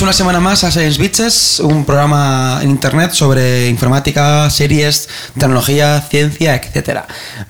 Bienvenidos 0.00 0.18
una 0.18 0.32
semana 0.32 0.40
más 0.40 0.64
a 0.64 0.70
Science 0.70 0.98
Bitches, 0.98 1.60
un 1.60 1.84
programa 1.84 2.60
en 2.62 2.70
internet 2.70 3.12
sobre 3.12 3.68
informática, 3.68 4.48
series, 4.48 5.10
tecnología, 5.38 6.00
ciencia, 6.00 6.54
etc. 6.54 7.00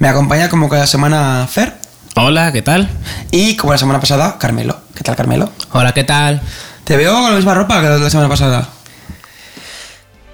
Me 0.00 0.08
acompaña 0.08 0.48
como 0.48 0.68
cada 0.68 0.88
semana 0.88 1.46
Fer 1.48 1.74
Hola, 2.16 2.50
¿qué 2.50 2.60
tal? 2.60 2.90
y 3.30 3.54
como 3.54 3.72
la 3.72 3.78
semana 3.78 4.00
pasada 4.00 4.36
Carmelo. 4.36 4.80
¿Qué 4.96 5.04
tal 5.04 5.14
Carmelo? 5.14 5.52
Hola, 5.70 5.92
¿qué 5.94 6.02
tal? 6.02 6.42
Te 6.82 6.96
veo 6.96 7.12
con 7.12 7.30
la 7.30 7.36
misma 7.36 7.54
ropa 7.54 7.80
que 7.80 7.88
la 7.88 8.10
semana 8.10 8.28
pasada. 8.28 8.68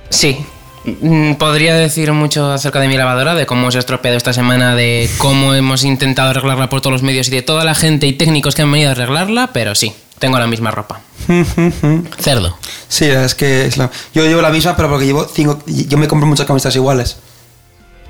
Sí. 0.08 0.38
mm, 0.86 1.34
Podría 1.34 1.74
decir 1.74 2.10
mucho 2.12 2.50
acerca 2.50 2.80
de 2.80 2.88
mi 2.88 2.96
lavadora, 2.96 3.34
de 3.34 3.44
cómo 3.44 3.70
se 3.70 3.76
ha 3.76 3.80
estropeado 3.80 4.16
esta 4.16 4.32
semana, 4.32 4.74
de 4.74 5.10
cómo 5.18 5.52
hemos 5.52 5.84
intentado 5.84 6.30
arreglarla 6.30 6.70
por 6.70 6.80
todos 6.80 6.92
los 6.92 7.02
medios 7.02 7.28
y 7.28 7.32
de 7.32 7.42
toda 7.42 7.62
la 7.64 7.74
gente 7.74 8.06
y 8.06 8.14
técnicos 8.14 8.54
que 8.54 8.62
han 8.62 8.72
venido 8.72 8.88
a 8.88 8.92
arreglarla, 8.92 9.50
pero 9.52 9.74
sí, 9.74 9.92
tengo 10.18 10.38
la 10.38 10.46
misma 10.46 10.70
ropa. 10.70 11.00
Cerdo. 12.20 12.56
Sí, 12.88 13.04
es 13.06 13.34
que 13.34 13.66
es 13.66 13.76
la- 13.76 13.90
yo 14.14 14.22
llevo 14.24 14.42
la 14.42 14.50
misma, 14.50 14.76
pero 14.76 14.88
porque 14.88 15.06
llevo 15.06 15.26
cinco. 15.32 15.58
Yo 15.66 15.98
me 15.98 16.08
compro 16.08 16.26
muchas 16.26 16.46
camisetas 16.46 16.76
iguales. 16.76 17.16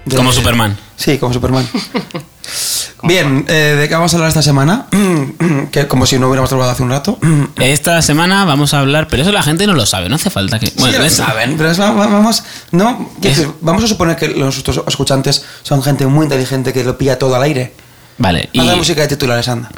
De- 0.05 0.17
Como 0.17 0.33
Superman. 0.33 0.77
Sí, 0.97 1.19
como 1.19 1.33
Superman. 1.33 1.67
Bien, 3.03 3.45
eh, 3.49 3.77
¿de 3.79 3.89
qué 3.89 3.95
vamos 3.95 4.13
a 4.13 4.17
hablar 4.17 4.29
esta 4.29 4.43
semana? 4.43 4.87
que 5.71 5.87
como 5.87 6.07
si 6.07 6.19
no 6.19 6.29
hubiéramos 6.29 6.49
trabajado 6.49 6.73
hace 6.73 6.83
un 6.83 6.91
rato. 6.91 7.19
Esta 7.61 8.01
semana 8.03 8.45
vamos 8.45 8.73
a 8.73 8.81
hablar, 8.81 9.07
pero 9.09 9.23
eso 9.23 9.33
la 9.33 9.43
gente 9.43 9.67
no 9.67 9.75
lo 9.75 9.85
sabe, 9.85 10.09
no 10.09 10.15
hace 10.17 10.31
falta 10.31 10.59
que. 10.59 10.73
Bueno, 10.79 11.03
es- 11.05 11.15
saben, 11.17 11.57
pero 11.57 11.71
es- 11.71 11.81
va- 11.81 11.91
va- 11.93 12.07
vamos, 12.07 12.43
no, 12.73 13.11
vamos 13.61 13.85
a 13.85 13.89
suponer 13.89 14.17
que 14.17 14.29
los 14.29 14.55
nuestros 14.57 14.81
escuchantes 14.87 15.45
son 15.63 15.83
gente 15.83 16.07
muy 16.07 16.25
inteligente 16.25 16.73
que 16.73 16.85
lo 16.85 16.97
pilla 16.97 17.19
todo 17.19 17.35
al 17.35 17.43
aire. 17.43 17.75
Vale, 18.19 18.49
y. 18.53 18.61
La 18.61 18.77
música 18.77 19.03
de 19.03 19.09
titulares, 19.09 19.47
anda. 19.49 19.71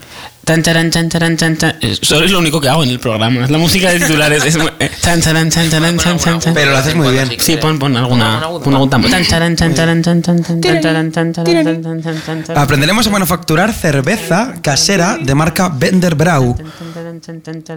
Tan, 0.45 0.63
charan, 0.63 0.91
chan, 0.91 1.11
charan, 1.11 1.37
chan, 1.37 1.59
chan. 1.59 1.77
Eso 1.83 2.23
es 2.25 2.31
lo 2.31 2.39
único 2.39 2.59
que 2.59 2.71
hago 2.71 2.83
en 2.83 2.89
el 2.89 2.99
programa. 2.99 3.45
Es 3.45 3.51
la 3.51 3.59
música 3.59 3.91
de 3.93 4.01
titulares. 4.01 4.43
Es 4.47 4.57
muy- 4.57 4.71
eh, 4.79 4.91
chan, 5.03 5.21
charan, 5.21 5.51
chan, 5.51 5.71
charan, 5.71 5.99
chan, 5.99 6.19
chan, 6.19 6.41
chan. 6.41 6.55
Pero 6.55 6.71
lo 6.71 6.79
haces 6.79 6.95
muy 6.95 7.13
bien. 7.13 7.29
Sí, 7.39 7.59
pon, 7.59 7.79
pon 7.79 7.95
alguna. 7.99 8.41
Pon 8.65 8.73
algún 8.73 8.89
tambor. 8.89 9.11
Tan, 9.11 9.27
charan, 9.27 9.55
chan, 9.57 9.75
charan, 9.75 10.03
chan, 10.03 10.23
chan, 10.23 10.43
chan, 10.43 10.63
chan, 10.63 10.81
charan, 10.81 11.13
chan, 11.13 11.33
charan, 11.35 11.65
chan, 11.65 11.83
chan, 11.83 12.03
chan, 12.03 12.23
chan, 12.25 12.45
chan. 12.45 12.57
Aprenderemos 12.57 13.07
a 13.07 13.11
manufacturar 13.11 13.75
cerveza 13.75 14.55
casera 14.63 15.19
de 15.21 15.35
marca 15.35 15.69
Bender 15.69 16.15
Brau. 16.15 16.57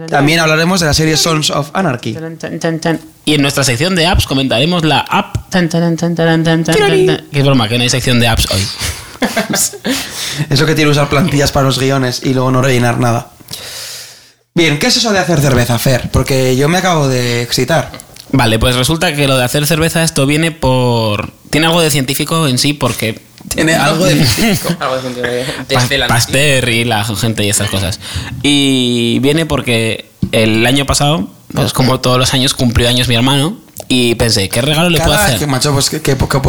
También 0.08 0.40
hablaremos 0.40 0.80
de 0.80 0.86
la 0.86 0.94
serie 0.94 1.18
Sons 1.18 1.50
of 1.50 1.68
Anarchy. 1.74 2.16
Y 3.26 3.34
en 3.34 3.42
nuestra 3.42 3.64
sección 3.64 3.94
de 3.94 4.06
apps 4.06 4.24
comentaremos 4.26 4.82
la 4.82 5.00
app. 5.00 5.36
Es 5.54 7.44
broma, 7.44 7.68
que 7.68 7.76
no 7.76 7.82
hay 7.82 7.90
sección 7.90 8.18
de 8.18 8.28
apps 8.28 8.48
hoy. 8.50 8.66
Eso 10.50 10.66
que 10.66 10.74
tiene 10.74 10.90
usar 10.90 11.08
plantillas 11.08 11.52
para 11.52 11.66
los 11.66 11.78
guiones 11.78 12.20
y 12.24 12.34
luego 12.34 12.50
no 12.50 12.62
rellenar 12.62 12.98
nada. 12.98 13.28
Bien, 14.54 14.78
¿qué 14.78 14.86
es 14.88 14.96
eso 14.98 15.12
de 15.12 15.18
hacer 15.18 15.40
cerveza, 15.40 15.78
Fer? 15.78 16.10
Porque 16.10 16.56
yo 16.56 16.68
me 16.68 16.78
acabo 16.78 17.08
de 17.08 17.42
excitar. 17.42 17.90
Vale, 18.32 18.58
pues 18.58 18.76
resulta 18.76 19.14
que 19.14 19.26
lo 19.26 19.36
de 19.36 19.44
hacer 19.44 19.66
cerveza, 19.66 20.02
esto 20.04 20.26
viene 20.26 20.50
por. 20.52 21.32
Tiene 21.50 21.66
algo 21.66 21.80
de 21.80 21.90
científico 21.90 22.46
en 22.48 22.58
sí, 22.58 22.72
porque. 22.74 23.20
Tiene 23.48 23.74
algo 23.74 24.04
de 24.04 24.24
científico. 24.24 24.74
Algo 24.80 24.96
de- 25.00 25.22
de- 25.22 25.44
Pa- 25.74 25.80
desde 25.80 25.98
la- 25.98 26.06
Pasteur 26.08 26.68
y 26.68 26.84
la 26.84 27.04
gente 27.04 27.44
y 27.44 27.48
estas 27.50 27.70
cosas. 27.70 27.98
Y 28.42 29.18
viene 29.20 29.46
porque 29.46 30.10
el 30.32 30.64
año 30.66 30.84
pasado, 30.86 31.28
pues 31.52 31.72
como 31.72 32.00
todos 32.00 32.18
los 32.18 32.32
años, 32.34 32.52
cumplió 32.54 32.88
años 32.88 33.08
mi 33.08 33.14
hermano. 33.14 33.58
Y 33.88 34.14
pensé, 34.14 34.48
¿qué 34.48 34.62
regalo 34.62 34.88
le 34.88 35.00
puedo 35.00 35.12
hacer? 35.12 35.38
que, 35.38 35.46
macho, 35.46 35.72
pues 35.72 35.90
que, 35.90 36.00
que 36.00 36.16
poco, 36.16 36.40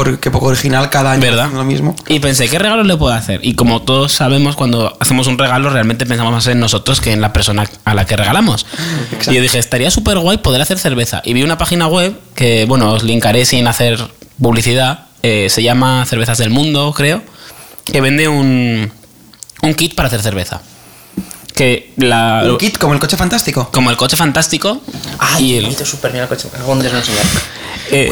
original 0.45 0.89
cada 0.89 1.11
año. 1.11 1.21
¿Verdad? 1.21 1.49
Lo 1.51 1.63
mismo. 1.65 1.95
Y 2.07 2.19
pensé, 2.19 2.47
¿qué 2.47 2.57
regalo 2.59 2.83
le 2.83 2.95
puedo 2.95 3.13
hacer? 3.13 3.39
Y 3.43 3.55
como 3.55 3.81
todos 3.81 4.13
sabemos, 4.13 4.55
cuando 4.55 4.95
hacemos 4.99 5.27
un 5.27 5.37
regalo, 5.37 5.69
realmente 5.69 6.05
pensamos 6.05 6.31
más 6.31 6.47
en 6.47 6.59
nosotros 6.59 7.01
que 7.01 7.11
en 7.11 7.21
la 7.21 7.33
persona 7.33 7.67
a 7.83 7.93
la 7.95 8.05
que 8.05 8.15
regalamos. 8.15 8.65
Y 9.29 9.33
yo 9.33 9.41
dije, 9.41 9.59
estaría 9.59 9.91
súper 9.91 10.19
guay 10.19 10.37
poder 10.37 10.61
hacer 10.61 10.79
cerveza. 10.79 11.21
Y 11.25 11.33
vi 11.33 11.43
una 11.43 11.57
página 11.57 11.87
web 11.87 12.17
que, 12.35 12.65
bueno, 12.65 12.91
os 12.91 13.03
linkaré 13.03 13.45
sin 13.45 13.67
hacer 13.67 13.99
publicidad. 14.41 15.07
eh, 15.21 15.47
se 15.49 15.63
llama 15.63 16.05
Cervezas 16.05 16.37
del 16.37 16.49
Mundo, 16.49 16.93
creo. 16.95 17.21
Que 17.85 17.99
vende 17.99 18.27
un, 18.29 18.91
un 19.61 19.73
kit 19.73 19.95
para 19.95 20.07
hacer 20.07 20.21
cerveza. 20.21 20.61
La. 21.97 22.43
Un 22.45 22.57
kit 22.57 22.77
como 22.77 22.93
el 22.93 22.99
coche 22.99 23.17
fantástico. 23.17 23.69
Como 23.71 23.89
el 23.89 23.97
coche 23.97 24.15
fantástico. 24.15 24.81
Ay, 25.19 25.53
y 25.53 25.57
el, 25.57 25.75
súper 25.75 26.11
bien 26.11 26.23
el 26.23 26.29
coche. 26.29 26.49
Algún 26.57 26.79
día 26.79 26.87
os 26.89 26.93
lo 26.93 26.99
enseñaré. 26.99 27.29
eh, 27.91 28.09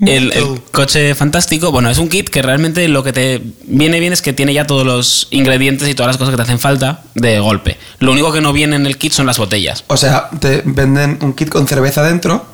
el, 0.00 0.32
el 0.32 0.62
coche 0.70 1.14
fantástico, 1.16 1.72
bueno, 1.72 1.90
es 1.90 1.98
un 1.98 2.08
kit 2.08 2.28
que 2.28 2.40
realmente 2.40 2.86
lo 2.86 3.02
que 3.02 3.12
te 3.12 3.42
viene 3.64 3.98
bien 3.98 4.12
es 4.12 4.22
que 4.22 4.32
tiene 4.32 4.54
ya 4.54 4.64
todos 4.64 4.86
los 4.86 5.26
ingredientes 5.30 5.88
y 5.88 5.94
todas 5.94 6.08
las 6.08 6.16
cosas 6.18 6.30
que 6.32 6.36
te 6.36 6.42
hacen 6.42 6.60
falta 6.60 7.02
de 7.14 7.40
golpe. 7.40 7.78
Lo 7.98 8.12
único 8.12 8.32
que 8.32 8.40
no 8.40 8.52
viene 8.52 8.76
en 8.76 8.86
el 8.86 8.96
kit 8.96 9.12
son 9.12 9.26
las 9.26 9.38
botellas. 9.38 9.84
O 9.88 9.96
sea, 9.96 10.30
te 10.38 10.62
venden 10.64 11.18
un 11.22 11.32
kit 11.32 11.48
con 11.48 11.66
cerveza 11.66 12.02
dentro. 12.04 12.46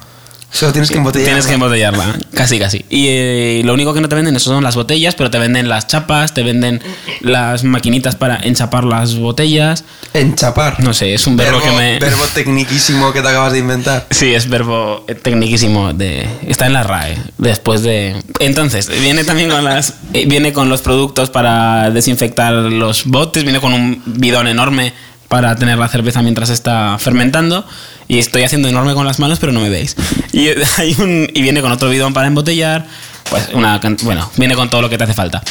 Solo 0.55 0.71
tienes 0.71 0.89
que 0.89 0.99
embotellar. 0.99 1.27
Tienes 1.27 1.47
que 1.49 1.55
embotellarla, 1.55 2.17
casi 2.33 2.61
casi. 2.61 2.85
Y 2.89 3.09
eh, 3.09 3.63
lo 3.65 3.75
único 3.75 3.93
que 3.93 4.01
no 4.01 4.09
te 4.09 4.15
venden 4.15 4.37
eso 4.37 4.51
son 4.51 4.63
las 4.63 4.77
botellas, 4.77 5.17
pero 5.17 5.29
te 5.29 5.41
venden 5.41 5.69
las 5.69 5.89
chapas, 5.89 6.33
te 6.33 6.45
venden 6.45 6.81
las 7.23 7.65
maquinitas 7.65 8.15
para 8.15 8.37
enchapar 8.37 8.85
las 8.85 9.17
botellas. 9.17 9.83
Enchapar. 10.13 10.79
No 10.79 10.95
sé, 10.95 11.13
es 11.13 11.27
un 11.27 11.37
verbo, 11.37 11.61
que 11.61 11.73
me... 11.73 11.99
Verbo 11.99 12.25
tecniquísimo 12.33 13.13
que 13.13 13.21
te 13.21 13.29
acabas 13.29 13.53
de 13.53 13.59
inventar. 13.59 14.07
Sí, 14.15 14.33
es 14.33 14.49
verbo 14.49 15.05
tecniquísimo 15.23 15.93
de 15.93 16.27
está 16.47 16.67
en 16.67 16.73
la 16.73 16.85
RAE 16.85 17.19
después 17.37 17.83
de 17.83 18.15
entonces 18.39 18.89
viene 18.89 19.25
también 19.25 19.51
con 19.51 19.65
las 19.65 19.95
eh, 20.13 20.25
viene 20.27 20.53
con 20.53 20.69
los 20.69 20.83
productos 20.83 21.31
para 21.31 21.91
desinfectar 21.91 22.53
los 22.55 23.07
botes, 23.07 23.43
viene 23.43 23.61
con 23.61 23.73
un 23.73 24.01
bidón 24.07 24.47
enorme 24.47 24.95
para 25.29 25.57
tener 25.57 25.79
la 25.79 25.89
cerveza 25.89 26.23
mientras 26.23 26.51
está 26.51 26.97
fermentando 26.99 27.67
y 28.09 28.19
estoy 28.19 28.43
haciendo 28.43 28.69
enorme 28.69 28.95
con 28.95 29.07
las 29.07 29.19
manos 29.19 29.39
pero 29.39 29.53
no 29.53 29.61
me 29.61 29.71
veis. 29.71 29.97
Y 30.33 30.49
hay 30.79 30.95
un 30.99 31.29
y 31.33 31.43
viene 31.43 31.61
con 31.61 31.73
otro 31.73 31.91
bidón 31.91 32.13
para 32.13 32.27
embotellar, 32.27 32.87
pues 33.31 33.49
una 33.53 33.81
bueno, 34.03 34.31
viene 34.37 34.55
con 34.55 34.71
todo 34.71 34.83
lo 34.83 34.91
que 34.91 34.99
te 34.99 35.05
hace 35.05 35.15
falta. 35.15 35.43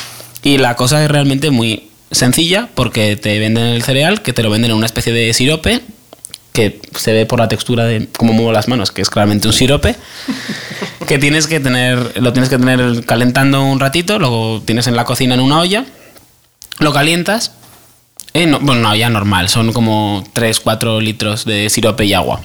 Y 0.44 0.58
la 0.58 0.76
cosa 0.76 1.04
es 1.04 1.10
realmente 1.10 1.52
muy 1.52 1.90
sencilla 2.12 2.70
porque 2.76 3.16
te 3.16 3.40
venden 3.40 3.66
el 3.66 3.84
cereal, 3.84 4.22
que 4.22 4.34
te 4.34 4.44
lo 4.44 4.50
venden 4.50 4.72
en 4.72 4.78
una 4.78 4.86
especie 4.86 5.14
de 5.14 5.34
sirope 5.34 5.82
que 6.54 6.80
se 6.96 7.12
ve 7.12 7.26
por 7.26 7.40
la 7.40 7.48
textura 7.48 7.84
de 7.86 8.08
cómo 8.16 8.32
muevo 8.32 8.52
las 8.52 8.68
manos, 8.68 8.92
que 8.92 9.02
es 9.02 9.10
claramente 9.10 9.48
un 9.48 9.54
sirope, 9.54 9.96
que 11.08 11.18
tienes 11.18 11.48
que 11.48 11.60
tener, 11.60 12.22
lo 12.22 12.32
tienes 12.32 12.50
que 12.50 12.58
tener 12.58 13.04
calentando 13.06 13.64
un 13.64 13.80
ratito, 13.80 14.20
luego 14.20 14.62
tienes 14.64 14.88
en 14.88 14.96
la 14.96 15.04
cocina 15.04 15.34
en 15.34 15.42
una 15.42 15.60
olla, 15.60 15.86
lo 16.80 16.94
calientas, 16.94 17.54
eh, 18.34 18.46
no, 18.48 18.60
bueno, 18.60 18.82
una 18.82 18.92
olla 18.92 19.10
normal, 19.10 19.50
son 19.50 19.74
como 19.74 20.24
3-4 20.34 21.02
litros 21.02 21.46
de 21.46 21.70
sirope 21.70 22.06
y 22.06 22.14
agua. 22.14 22.42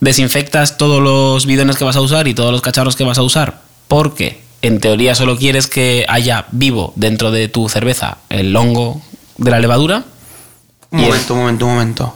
Desinfectas 0.00 0.76
todos 0.78 1.02
los 1.02 1.46
bidones 1.46 1.76
que 1.76 1.84
vas 1.84 1.96
a 1.96 2.00
usar 2.00 2.28
y 2.28 2.34
todos 2.34 2.52
los 2.52 2.60
cacharros 2.62 2.94
que 2.94 3.04
vas 3.04 3.18
a 3.18 3.22
usar, 3.22 3.60
porque 3.88 4.40
en 4.62 4.78
teoría 4.80 5.14
solo 5.14 5.36
quieres 5.36 5.66
que 5.66 6.04
haya 6.08 6.46
vivo 6.52 6.92
dentro 6.96 7.30
de 7.30 7.48
tu 7.48 7.68
cerveza 7.68 8.18
el 8.28 8.54
hongo 8.54 9.02
de 9.38 9.50
la 9.50 9.58
levadura. 9.60 10.04
Un 10.90 11.00
momento, 11.00 11.34
un 11.34 11.40
momento, 11.40 11.66
un 11.66 11.72
momento. 11.72 12.14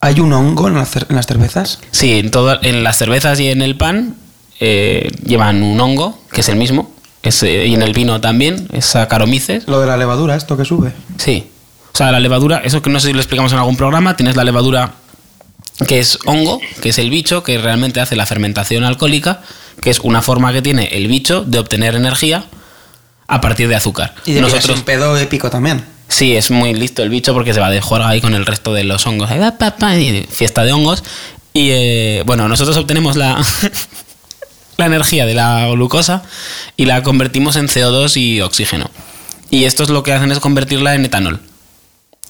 ¿Hay 0.00 0.20
un 0.20 0.32
hongo 0.32 0.68
en 0.68 0.74
las, 0.74 0.94
cer- 0.94 1.06
en 1.08 1.16
las 1.16 1.26
cervezas? 1.26 1.78
Sí, 1.90 2.18
en, 2.18 2.30
toda- 2.30 2.60
en 2.62 2.84
las 2.84 2.98
cervezas 2.98 3.40
y 3.40 3.48
en 3.48 3.62
el 3.62 3.76
pan 3.76 4.14
eh, 4.60 5.10
llevan 5.24 5.62
un 5.62 5.80
hongo, 5.80 6.18
que 6.32 6.42
es 6.42 6.48
el 6.50 6.56
mismo. 6.56 6.90
Es, 7.22 7.42
eh, 7.42 7.66
y 7.66 7.74
en 7.74 7.82
el 7.82 7.92
vino 7.94 8.20
también, 8.20 8.68
es 8.72 8.84
Saccharomyces. 8.86 9.66
Lo 9.66 9.80
de 9.80 9.86
la 9.86 9.96
levadura, 9.96 10.36
esto 10.36 10.56
que 10.56 10.64
sube. 10.66 10.92
Sí. 11.16 11.46
O 11.96 11.98
sea, 11.98 12.12
la 12.12 12.20
levadura, 12.20 12.58
eso 12.58 12.82
que 12.82 12.90
no 12.90 13.00
sé 13.00 13.06
si 13.06 13.14
lo 13.14 13.20
explicamos 13.20 13.52
en 13.54 13.58
algún 13.58 13.78
programa, 13.78 14.18
tienes 14.18 14.36
la 14.36 14.44
levadura 14.44 14.92
que 15.88 15.98
es 15.98 16.18
hongo, 16.26 16.60
que 16.82 16.90
es 16.90 16.98
el 16.98 17.08
bicho 17.08 17.42
que 17.42 17.56
realmente 17.56 18.02
hace 18.02 18.16
la 18.16 18.26
fermentación 18.26 18.84
alcohólica, 18.84 19.40
que 19.80 19.88
es 19.88 20.00
una 20.00 20.20
forma 20.20 20.52
que 20.52 20.60
tiene 20.60 20.88
el 20.92 21.08
bicho 21.08 21.42
de 21.42 21.58
obtener 21.58 21.94
energía 21.94 22.44
a 23.26 23.40
partir 23.40 23.68
de 23.68 23.76
azúcar. 23.76 24.14
Y 24.26 24.34
de 24.34 24.42
Nosotros, 24.42 24.76
un 24.76 24.84
pedo 24.84 25.16
épico 25.16 25.48
también. 25.48 25.86
Sí, 26.06 26.36
es 26.36 26.50
muy 26.50 26.74
listo 26.74 27.02
el 27.02 27.08
bicho 27.08 27.32
porque 27.32 27.54
se 27.54 27.60
va 27.60 27.70
de 27.70 27.80
juego 27.80 28.04
ahí 28.04 28.20
con 28.20 28.34
el 28.34 28.44
resto 28.44 28.74
de 28.74 28.84
los 28.84 29.06
hongos. 29.06 29.30
Ahí 29.30 29.38
va, 29.38 29.52
pa, 29.56 29.78
pa, 29.78 29.96
y 29.96 30.26
fiesta 30.30 30.64
de 30.64 30.74
hongos. 30.74 31.02
Y 31.54 31.70
eh, 31.70 32.24
bueno, 32.26 32.46
nosotros 32.46 32.76
obtenemos 32.76 33.16
la, 33.16 33.42
la 34.76 34.84
energía 34.84 35.24
de 35.24 35.32
la 35.32 35.66
glucosa 35.68 36.24
y 36.76 36.84
la 36.84 37.02
convertimos 37.02 37.56
en 37.56 37.68
CO2 37.68 38.20
y 38.20 38.42
oxígeno. 38.42 38.90
Y 39.48 39.64
estos 39.64 39.88
lo 39.88 40.02
que 40.02 40.12
hacen 40.12 40.30
es 40.30 40.40
convertirla 40.40 40.94
en 40.94 41.06
etanol. 41.06 41.40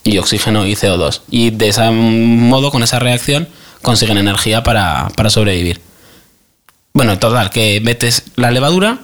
Y 0.03 0.17
oxígeno 0.17 0.65
y 0.65 0.75
CO2. 0.75 1.21
Y 1.29 1.49
de 1.51 1.69
ese 1.69 1.89
modo, 1.91 2.71
con 2.71 2.83
esa 2.83 2.99
reacción, 2.99 3.47
consiguen 3.81 4.17
energía 4.17 4.63
para, 4.63 5.09
para 5.15 5.29
sobrevivir. 5.29 5.81
Bueno, 6.93 7.19
total, 7.19 7.49
que 7.49 7.79
metes 7.81 8.23
la 8.35 8.51
levadura, 8.51 8.99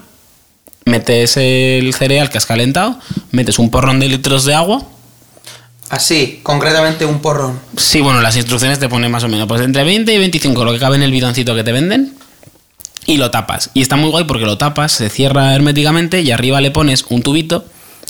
metes 0.84 1.36
el 1.36 1.94
cereal 1.94 2.30
que 2.30 2.38
has 2.38 2.46
calentado, 2.46 2.98
metes 3.30 3.58
un 3.58 3.70
porrón 3.70 4.00
de 4.00 4.08
litros 4.08 4.44
de 4.44 4.54
agua. 4.54 4.82
Así, 5.90 6.40
concretamente 6.42 7.06
un 7.06 7.20
porrón. 7.20 7.60
Sí, 7.76 8.00
bueno, 8.00 8.20
las 8.20 8.36
instrucciones 8.36 8.78
te 8.78 8.88
ponen 8.88 9.12
más 9.12 9.22
o 9.24 9.28
menos, 9.28 9.46
pues 9.46 9.60
entre 9.60 9.84
20 9.84 10.12
y 10.12 10.18
25, 10.18 10.64
lo 10.64 10.72
que 10.72 10.78
cabe 10.78 10.96
en 10.96 11.02
el 11.02 11.12
bidoncito 11.12 11.54
que 11.54 11.62
te 11.62 11.72
venden, 11.72 12.16
y 13.06 13.18
lo 13.18 13.30
tapas. 13.30 13.70
Y 13.74 13.82
está 13.82 13.96
muy 13.96 14.10
guay 14.10 14.24
porque 14.24 14.46
lo 14.46 14.58
tapas, 14.58 14.92
se 14.92 15.08
cierra 15.10 15.54
herméticamente 15.54 16.22
y 16.22 16.30
arriba 16.30 16.60
le 16.60 16.70
pones 16.70 17.04
un 17.08 17.22
tubito 17.22 17.64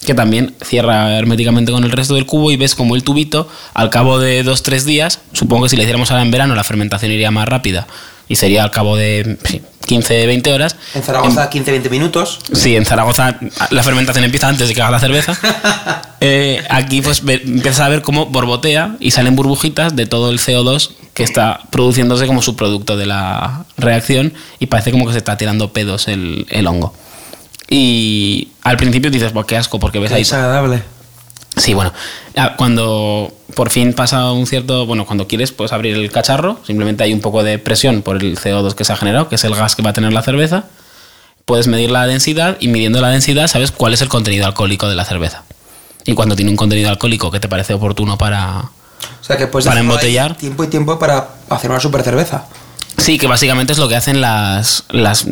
que 0.07 0.15
también 0.15 0.55
cierra 0.65 1.17
herméticamente 1.19 1.73
con 1.73 1.85
el 1.85 1.91
resto 1.93 2.15
del 2.15 2.27
cubo 2.27 2.51
y 2.51 2.57
ves 2.57 2.75
como 2.75 2.95
el 2.97 3.03
tubito, 3.05 3.49
al 3.75 3.91
cabo 3.91 4.19
de 4.19 4.45
2-3 4.45 4.83
días, 4.85 5.21
supongo 5.33 5.65
que 5.65 5.71
si 5.71 5.77
le 5.77 5.83
hiciéramos 5.83 6.11
ahora 6.11 6.23
en 6.23 6.31
verano, 6.31 6.55
la 6.55 6.65
fermentación 6.65 7.11
iría 7.13 7.31
más 7.31 7.49
rápida 7.49 7.87
y 8.29 8.37
sería 8.37 8.63
al 8.65 8.71
cabo 8.71 8.97
de 8.97 9.39
15-20 9.87 10.53
horas. 10.53 10.77
En 10.95 11.03
Zaragoza, 11.03 11.51
15-20 11.51 11.91
minutos. 11.91 12.39
Sí, 12.53 12.75
en 12.77 12.87
Zaragoza 12.87 13.39
la 13.71 13.83
fermentación 13.83 14.25
empieza 14.25 14.49
antes 14.49 14.69
de 14.69 14.75
que 14.75 14.81
haga 14.83 14.91
la 14.93 15.01
cerveza. 15.01 15.39
Eh, 16.27 16.65
aquí 16.71 17.03
pues 17.03 17.23
ve- 17.23 17.43
empiezas 17.45 17.81
a 17.81 17.89
ver 17.91 18.01
cómo 18.01 18.25
borbotea 18.25 18.97
y 18.99 19.11
salen 19.11 19.37
burbujitas 19.37 19.95
de 19.95 20.07
todo 20.07 20.31
el 20.31 20.39
CO2 20.39 20.93
que 21.13 21.23
está 21.23 21.61
produciéndose 21.71 22.27
como 22.27 22.41
subproducto 22.41 22.97
de 22.97 23.05
la 23.05 23.67
reacción 23.77 24.33
y 24.59 24.65
parece 24.67 24.91
como 24.91 25.05
que 25.05 25.13
se 25.13 25.19
está 25.19 25.37
tirando 25.37 25.75
pedos 25.75 26.09
el, 26.09 26.47
el 26.49 26.67
hongo. 26.67 26.95
Y 27.69 28.49
al 28.65 28.77
principio 28.77 29.11
dices, 29.11 29.33
"Buah, 29.33 29.45
qué 29.47 29.57
asco, 29.57 29.79
porque 29.79 30.01
ves 30.01 30.11
Qué 30.11 30.17
ahí 30.17 30.23
desagradable. 30.23 30.83
Sí, 31.57 31.73
bueno, 31.73 31.93
ah, 32.37 32.55
cuando 32.57 33.33
por 33.55 33.71
fin 33.71 33.93
pasa 33.93 34.33
un 34.33 34.47
cierto, 34.47 34.87
bueno, 34.87 35.07
cuando 35.07 35.29
quieres 35.29 35.53
puedes 35.53 35.73
abrir 35.73 35.95
el 35.95 36.11
cacharro, 36.11 36.59
simplemente 36.67 37.05
hay 37.05 37.13
un 37.13 37.21
poco 37.21 37.45
de 37.45 37.59
presión 37.61 38.03
por 38.03 38.17
el 38.17 38.37
CO2 38.37 38.75
que 38.75 38.85
se 38.85 38.93
ha 38.93 38.97
generado, 38.97 39.29
que 39.29 39.37
es 39.37 39.45
el 39.45 39.55
gas 39.55 39.77
que 39.77 39.83
va 39.83 39.91
a 39.91 39.93
tener 39.93 40.13
la 40.13 40.23
cerveza. 40.23 40.65
Puedes 41.45 41.69
medir 41.69 41.91
la 41.91 42.07
densidad 42.07 42.57
y 42.59 42.69
midiendo 42.69 43.01
la 43.01 43.09
densidad 43.11 43.47
sabes 43.47 43.71
cuál 43.71 43.95
es 43.95 44.03
el 44.03 44.09
contenido 44.09 44.47
alcohólico 44.47 44.89
de 44.89 44.97
la 44.97 45.05
cerveza. 45.05 45.45
Y 46.05 46.15
cuando 46.15 46.35
tiene 46.35 46.51
un 46.51 46.57
contenido 46.57 46.91
alcohólico 46.91 47.31
que 47.31 47.39
te 47.39 47.49
parece 47.49 47.75
oportuno 47.75 48.19
para... 48.19 48.71
O 49.21 49.25
sea 49.25 49.37
que 49.37 49.47
Para 49.47 49.81
embotellar. 49.81 50.37
tiempo 50.37 50.65
y 50.65 50.69
tiempo 50.69 50.99
para 50.99 51.29
hacer 51.51 51.71
una 51.71 51.81
super 51.81 52.03
cerveza. 52.03 52.47
Sí, 53.05 53.19
que 53.19 53.27
básicamente 53.27 53.75
es 53.75 53.79
lo 53.79 53.87
que 53.87 53.97
hacen 53.97 54.23
las, 54.23 54.85
las 54.89 55.27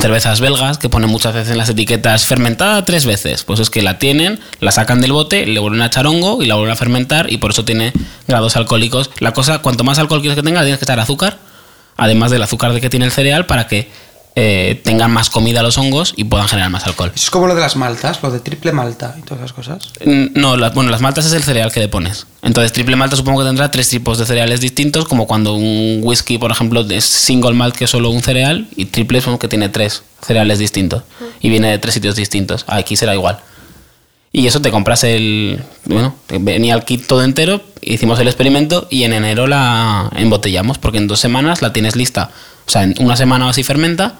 cervezas 0.00 0.40
belgas, 0.40 0.78
que 0.78 0.88
ponen 0.88 1.08
muchas 1.08 1.32
veces 1.32 1.52
en 1.52 1.58
las 1.58 1.68
etiquetas 1.68 2.26
fermentada 2.26 2.84
tres 2.84 3.06
veces. 3.06 3.44
Pues 3.44 3.60
es 3.60 3.70
que 3.70 3.82
la 3.82 4.00
tienen, 4.00 4.40
la 4.58 4.72
sacan 4.72 5.00
del 5.00 5.12
bote, 5.12 5.46
le 5.46 5.60
vuelven 5.60 5.80
a 5.82 5.86
echar 5.86 6.08
hongo 6.08 6.42
y 6.42 6.46
la 6.46 6.56
vuelven 6.56 6.72
a 6.72 6.76
fermentar 6.76 7.32
y 7.32 7.36
por 7.36 7.52
eso 7.52 7.64
tiene 7.64 7.92
grados 8.26 8.56
alcohólicos. 8.56 9.12
La 9.20 9.30
cosa, 9.30 9.60
cuanto 9.60 9.84
más 9.84 10.00
alcohol 10.00 10.22
quieres 10.22 10.34
que 10.34 10.42
tenga, 10.42 10.62
tienes 10.62 10.80
que 10.80 10.86
echar 10.86 10.98
azúcar, 10.98 11.38
además 11.96 12.32
del 12.32 12.42
azúcar 12.42 12.72
de 12.72 12.80
que 12.80 12.90
tiene 12.90 13.06
el 13.06 13.12
cereal, 13.12 13.46
para 13.46 13.68
que 13.68 13.92
eh, 14.36 14.80
tengan 14.82 15.12
más 15.12 15.30
comida 15.30 15.62
los 15.62 15.78
hongos 15.78 16.12
y 16.16 16.24
puedan 16.24 16.48
generar 16.48 16.68
más 16.70 16.86
alcohol. 16.86 17.12
Es 17.14 17.30
como 17.30 17.46
lo 17.46 17.54
de 17.54 17.60
las 17.60 17.76
maltas, 17.76 18.20
lo 18.22 18.30
de 18.32 18.40
triple 18.40 18.72
malta 18.72 19.14
y 19.18 19.22
todas 19.22 19.38
esas 19.44 19.52
cosas. 19.52 19.90
Mm, 20.04 20.26
No, 20.34 20.56
la- 20.56 20.70
bueno, 20.70 20.90
las 20.90 21.00
maltas 21.00 21.26
es 21.26 21.32
el 21.34 21.42
cereal 21.44 21.70
que 21.70 21.78
le 21.80 21.88
pones. 21.88 22.26
Entonces, 22.42 22.72
triple 22.72 22.96
malta 22.96 23.14
supongo 23.16 23.40
que 23.40 23.46
tendrá 23.46 23.70
tres 23.70 23.88
tipos 23.88 24.18
de 24.18 24.26
cereales 24.26 24.60
distintos, 24.60 25.06
como 25.06 25.26
cuando 25.26 25.54
un 25.54 26.00
whisky, 26.02 26.38
por 26.38 26.50
ejemplo, 26.50 26.80
es 26.90 27.04
single 27.04 27.54
malt 27.54 27.76
que 27.76 27.84
es 27.84 27.90
solo 27.90 28.10
un 28.10 28.22
cereal, 28.22 28.66
y 28.76 28.86
triple 28.86 29.20
supongo 29.20 29.38
que 29.38 29.48
tiene 29.48 29.68
tres 29.68 30.02
cereales 30.20 30.58
distintos. 30.58 31.04
Y 31.40 31.48
viene 31.48 31.70
de 31.70 31.78
tres 31.78 31.94
sitios 31.94 32.16
distintos. 32.16 32.64
Aquí 32.66 32.96
será 32.96 33.14
igual. 33.14 33.38
Y 34.32 34.48
eso 34.48 34.60
te 34.60 34.72
compras 34.72 35.04
el. 35.04 35.60
Bueno, 35.84 36.16
venía 36.40 36.74
el 36.74 36.82
kit 36.82 37.06
todo 37.06 37.22
entero, 37.22 37.60
hicimos 37.80 38.18
el 38.18 38.26
experimento 38.26 38.88
y 38.90 39.04
en 39.04 39.12
enero 39.12 39.46
la 39.46 40.10
embotellamos, 40.16 40.78
porque 40.78 40.98
en 40.98 41.06
dos 41.06 41.20
semanas 41.20 41.62
la 41.62 41.72
tienes 41.72 41.94
lista. 41.94 42.30
O 42.66 42.70
sea, 42.70 42.82
en 42.82 42.94
una 42.98 43.16
semana 43.16 43.46
o 43.46 43.48
así 43.50 43.62
fermenta, 43.62 44.14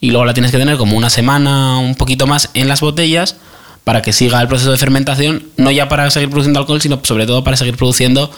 y 0.00 0.10
luego 0.10 0.24
la 0.24 0.34
tienes 0.34 0.52
que 0.52 0.58
tener 0.58 0.76
como 0.76 0.96
una 0.96 1.10
semana, 1.10 1.78
un 1.78 1.94
poquito 1.94 2.26
más 2.26 2.50
en 2.54 2.68
las 2.68 2.80
botellas, 2.80 3.36
para 3.84 4.02
que 4.02 4.12
siga 4.12 4.40
el 4.40 4.48
proceso 4.48 4.72
de 4.72 4.78
fermentación, 4.78 5.44
no 5.56 5.70
ya 5.70 5.88
para 5.88 6.10
seguir 6.10 6.28
produciendo 6.28 6.60
alcohol, 6.60 6.80
sino 6.80 7.00
sobre 7.02 7.26
todo 7.26 7.44
para 7.44 7.56
seguir 7.56 7.76
produciendo 7.76 8.30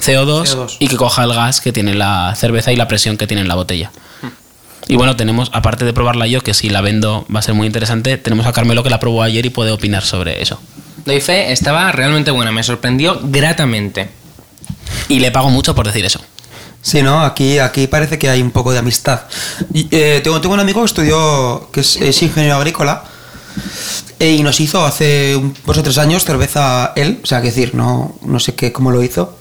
CO2, 0.00 0.44
CO2. 0.44 0.76
y 0.78 0.88
que 0.88 0.96
coja 0.96 1.24
el 1.24 1.34
gas 1.34 1.60
que 1.60 1.72
tiene 1.72 1.94
la 1.94 2.34
cerveza 2.36 2.72
y 2.72 2.76
la 2.76 2.88
presión 2.88 3.16
que 3.16 3.26
tiene 3.26 3.42
en 3.42 3.48
la 3.48 3.54
botella. 3.54 3.90
Y 4.86 4.96
bueno, 4.96 5.16
tenemos, 5.16 5.50
aparte 5.52 5.84
de 5.84 5.92
probarla 5.92 6.26
yo, 6.26 6.42
que 6.42 6.52
si 6.52 6.68
la 6.68 6.80
vendo 6.80 7.26
va 7.34 7.38
a 7.38 7.42
ser 7.42 7.54
muy 7.54 7.66
interesante, 7.66 8.18
tenemos 8.18 8.46
a 8.46 8.52
Carmelo 8.52 8.82
que 8.82 8.90
la 8.90 9.00
probó 9.00 9.22
ayer 9.22 9.44
y 9.46 9.50
puede 9.50 9.70
opinar 9.70 10.04
sobre 10.04 10.42
eso. 10.42 10.60
Doy 11.06 11.20
fe, 11.20 11.52
estaba 11.52 11.90
realmente 11.92 12.30
buena, 12.30 12.52
me 12.52 12.62
sorprendió 12.62 13.18
gratamente. 13.24 14.10
Y 15.08 15.20
le 15.20 15.30
pago 15.30 15.50
mucho 15.50 15.74
por 15.74 15.86
decir 15.86 16.04
eso. 16.04 16.20
Sí, 16.84 17.02
¿no? 17.02 17.22
Aquí, 17.24 17.58
aquí 17.58 17.86
parece 17.86 18.18
que 18.18 18.28
hay 18.28 18.42
un 18.42 18.50
poco 18.50 18.70
de 18.70 18.78
amistad. 18.78 19.22
Y, 19.72 19.88
eh, 19.90 20.20
tengo, 20.22 20.38
tengo 20.42 20.52
un 20.52 20.60
amigo 20.60 20.80
que 20.80 20.86
estudió, 20.86 21.70
que 21.72 21.80
es, 21.80 22.22
ingeniero 22.22 22.56
agrícola, 22.56 23.04
eh, 24.18 24.32
y 24.32 24.42
nos 24.42 24.60
hizo 24.60 24.84
hace 24.84 25.40
dos 25.64 25.78
o 25.78 25.82
tres 25.82 25.96
años 25.96 26.24
cerveza 26.24 26.92
él, 26.94 27.20
o 27.22 27.26
sea, 27.26 27.40
que 27.40 27.46
decir, 27.46 27.74
no, 27.74 28.18
no 28.20 28.38
sé 28.38 28.54
qué, 28.54 28.70
cómo 28.70 28.90
lo 28.90 29.02
hizo, 29.02 29.34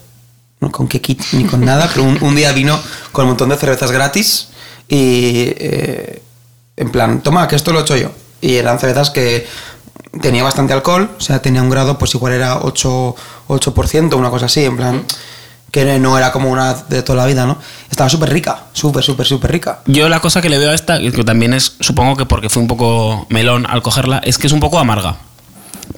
no 0.61 0.71
con 0.71 0.87
qué 0.87 1.01
kit 1.01 1.21
ni 1.33 1.43
con 1.43 1.65
nada, 1.65 1.89
pero 1.93 2.03
un, 2.03 2.23
un 2.23 2.33
día 2.33 2.53
vino 2.53 2.79
con 3.11 3.25
un 3.25 3.31
montón 3.31 3.49
de 3.49 3.57
cervezas 3.57 3.91
gratis 3.91 4.47
y 4.87 5.51
eh, 5.57 6.21
en 6.77 6.91
plan, 6.91 7.21
toma, 7.21 7.49
que 7.49 7.57
esto 7.57 7.73
lo 7.73 7.79
he 7.79 7.81
hecho 7.81 7.97
yo. 7.97 8.09
Y 8.39 8.55
eran 8.55 8.79
cervezas 8.79 9.09
que 9.09 9.45
tenía 10.21 10.43
bastante 10.43 10.71
alcohol, 10.71 11.11
o 11.17 11.21
sea, 11.21 11.41
tenía 11.41 11.61
un 11.61 11.69
grado, 11.69 11.97
pues 11.97 12.15
igual 12.15 12.31
era 12.31 12.61
8%, 12.61 13.15
8% 13.49 14.15
una 14.15 14.29
cosa 14.29 14.45
así, 14.45 14.63
en 14.63 14.77
plan, 14.77 15.05
que 15.73 15.97
no 15.97 16.19
era 16.19 16.31
como 16.31 16.51
una 16.51 16.75
de 16.87 17.01
toda 17.01 17.17
la 17.17 17.25
vida, 17.25 17.47
¿no? 17.47 17.57
Estaba 17.89 18.07
súper 18.07 18.31
rica, 18.31 18.65
súper, 18.73 19.03
súper, 19.03 19.25
súper 19.25 19.51
rica. 19.51 19.79
Yo 19.87 20.07
la 20.07 20.19
cosa 20.19 20.39
que 20.39 20.47
le 20.47 20.59
veo 20.59 20.69
a 20.69 20.75
esta, 20.75 20.99
que 20.99 21.23
también 21.23 21.51
es, 21.55 21.77
supongo 21.79 22.15
que 22.15 22.27
porque 22.27 22.47
fue 22.47 22.61
un 22.61 22.67
poco 22.67 23.25
melón 23.29 23.65
al 23.67 23.81
cogerla, 23.81 24.19
es 24.23 24.37
que 24.37 24.45
es 24.45 24.53
un 24.53 24.59
poco 24.59 24.77
amarga. 24.77 25.17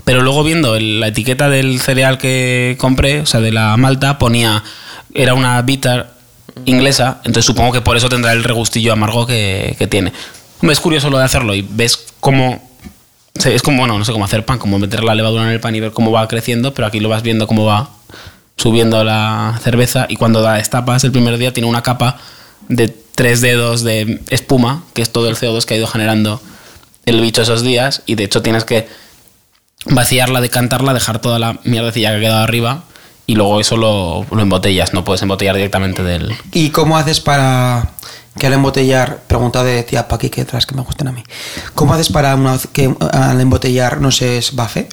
Pero 0.05 0.21
luego 0.21 0.45
viendo 0.45 0.79
la 0.79 1.07
etiqueta 1.07 1.49
del 1.49 1.81
cereal 1.81 2.17
que 2.17 2.77
compré, 2.79 3.19
o 3.19 3.25
sea, 3.25 3.41
de 3.41 3.51
la 3.51 3.75
malta, 3.75 4.17
ponía, 4.17 4.63
era 5.13 5.33
una 5.33 5.61
bitter 5.61 6.07
inglesa, 6.63 7.17
entonces 7.25 7.43
supongo 7.43 7.73
que 7.73 7.81
por 7.81 7.97
eso 7.97 8.07
tendrá 8.07 8.31
el 8.31 8.45
regustillo 8.45 8.93
amargo 8.93 9.27
que, 9.27 9.75
que 9.77 9.87
tiene. 9.87 10.13
Es 10.61 10.79
curioso 10.79 11.09
lo 11.09 11.17
de 11.17 11.25
hacerlo 11.25 11.53
y 11.53 11.67
ves 11.69 12.13
cómo... 12.21 12.63
Es 13.43 13.61
como, 13.61 13.79
bueno, 13.79 13.99
no 13.99 14.05
sé 14.05 14.13
cómo 14.13 14.23
hacer 14.23 14.45
pan, 14.45 14.57
como 14.57 14.79
meter 14.79 15.03
la 15.03 15.15
levadura 15.15 15.43
en 15.43 15.49
el 15.49 15.59
pan 15.59 15.75
y 15.75 15.81
ver 15.81 15.91
cómo 15.91 16.11
va 16.11 16.25
creciendo, 16.29 16.73
pero 16.73 16.87
aquí 16.87 17.01
lo 17.01 17.09
vas 17.09 17.23
viendo 17.23 17.45
cómo 17.45 17.65
va 17.65 17.89
subiendo 18.57 19.03
la 19.03 19.59
cerveza 19.61 20.05
y 20.09 20.15
cuando 20.15 20.41
la 20.41 20.53
destapas 20.53 21.03
el 21.03 21.11
primer 21.11 21.37
día 21.37 21.53
tiene 21.53 21.69
una 21.69 21.83
capa 21.83 22.17
de 22.69 22.87
tres 22.87 23.41
dedos 23.41 23.83
de 23.83 24.21
espuma, 24.29 24.83
que 24.93 25.01
es 25.01 25.11
todo 25.11 25.29
el 25.29 25.35
CO2 25.35 25.65
que 25.65 25.73
ha 25.73 25.77
ido 25.77 25.87
generando 25.87 26.41
el 27.05 27.21
bicho 27.21 27.41
esos 27.41 27.61
días 27.61 28.01
y 28.05 28.15
de 28.15 28.23
hecho 28.23 28.41
tienes 28.41 28.65
que 28.65 28.87
vaciarla, 29.85 30.41
decantarla, 30.41 30.93
dejar 30.93 31.19
toda 31.19 31.39
la 31.39 31.59
mierdecilla 31.63 32.11
que 32.11 32.17
ha 32.17 32.19
quedado 32.19 32.43
arriba 32.43 32.83
y 33.27 33.35
luego 33.35 33.59
eso 33.59 33.77
lo, 33.77 34.25
lo 34.29 34.41
embotellas, 34.41 34.93
no 34.93 35.03
puedes 35.03 35.21
embotellar 35.21 35.55
directamente 35.55 36.03
del... 36.03 36.35
¿Y 36.51 36.69
cómo 36.69 36.97
haces 36.97 37.21
para 37.21 37.89
que 38.37 38.47
al 38.47 38.53
embotellar, 38.53 39.19
pregunta 39.27 39.63
de 39.63 39.83
tía 39.83 40.07
Paqui, 40.07 40.29
que 40.29 40.41
otras 40.41 40.65
que 40.65 40.75
me 40.75 40.81
gusten 40.81 41.07
a 41.07 41.11
mí, 41.11 41.23
¿cómo 41.73 41.93
haces 41.93 42.09
para 42.09 42.35
una 42.35 42.59
que 42.73 42.93
al 43.11 43.39
embotellar 43.39 44.01
no 44.01 44.11
se 44.11 44.37
esbafe? 44.37 44.89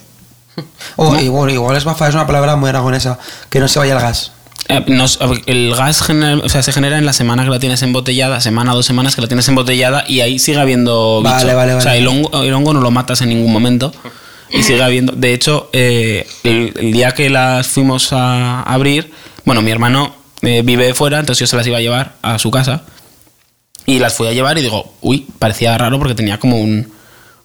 O 0.96 1.16
igual, 1.18 1.50
igual 1.50 1.76
esbafa 1.76 2.08
es 2.08 2.14
una 2.14 2.26
palabra 2.26 2.56
muy 2.56 2.68
aragonesa, 2.68 3.18
que 3.50 3.58
no 3.60 3.68
se 3.68 3.78
vaya 3.78 3.94
el 3.94 4.00
gas. 4.00 4.32
Eh, 4.68 4.84
nos- 4.88 5.18
el 5.46 5.74
gas 5.74 6.02
genera- 6.02 6.42
o 6.44 6.48
sea, 6.48 6.62
se 6.62 6.72
genera 6.72 6.98
en 6.98 7.04
la 7.06 7.12
semana 7.12 7.42
que 7.44 7.50
la 7.50 7.58
tienes 7.58 7.82
embotellada, 7.82 8.40
semana, 8.40 8.72
dos 8.74 8.86
semanas 8.86 9.14
que 9.16 9.22
la 9.22 9.28
tienes 9.28 9.48
embotellada 9.48 10.04
y 10.06 10.20
ahí 10.20 10.38
sigue 10.38 10.60
habiendo 10.60 11.20
bicho. 11.22 11.34
Vale, 11.34 11.54
vale, 11.54 11.74
O 11.74 11.80
sea, 11.80 11.92
vale. 11.92 12.00
el 12.02 12.08
hongo, 12.08 12.42
el 12.42 12.52
hongo 12.54 12.72
no 12.74 12.80
lo 12.80 12.90
matas 12.90 13.22
en 13.22 13.30
ningún 13.30 13.52
momento 13.52 13.92
y 14.50 14.62
sigue 14.62 14.82
habiendo. 14.82 15.12
De 15.14 15.32
hecho, 15.34 15.68
eh, 15.72 16.26
el, 16.44 16.72
el 16.78 16.92
día 16.92 17.12
que 17.12 17.28
las 17.30 17.66
fuimos 17.66 18.12
a 18.12 18.62
abrir, 18.62 19.10
bueno, 19.44 19.62
mi 19.62 19.70
hermano 19.70 20.14
eh, 20.42 20.62
vive 20.64 20.92
fuera, 20.94 21.18
entonces 21.18 21.40
yo 21.40 21.46
se 21.46 21.56
las 21.56 21.66
iba 21.66 21.78
a 21.78 21.80
llevar 21.80 22.14
a 22.22 22.38
su 22.38 22.50
casa 22.50 22.82
y 23.86 23.98
las 23.98 24.14
fui 24.14 24.28
a 24.28 24.32
llevar 24.32 24.58
y 24.58 24.62
digo, 24.62 24.92
uy, 25.00 25.26
parecía 25.38 25.76
raro 25.76 25.98
porque 25.98 26.14
tenía 26.14 26.38
como 26.38 26.58
un, 26.60 26.92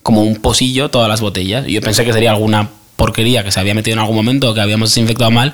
como 0.03 0.21
un 0.21 0.35
pocillo 0.35 0.89
todas 0.89 1.09
las 1.09 1.21
botellas. 1.21 1.67
Y 1.67 1.73
yo 1.73 1.81
pensé 1.81 2.05
que 2.05 2.13
sería 2.13 2.29
alguna 2.31 2.69
porquería 2.97 3.43
que 3.43 3.51
se 3.51 3.61
había 3.61 3.73
metido 3.73 3.93
en 3.93 3.99
algún 3.99 4.17
momento 4.17 4.49
o 4.49 4.53
que 4.53 4.59
habíamos 4.59 4.89
desinfectado 4.89 5.31
mal, 5.31 5.53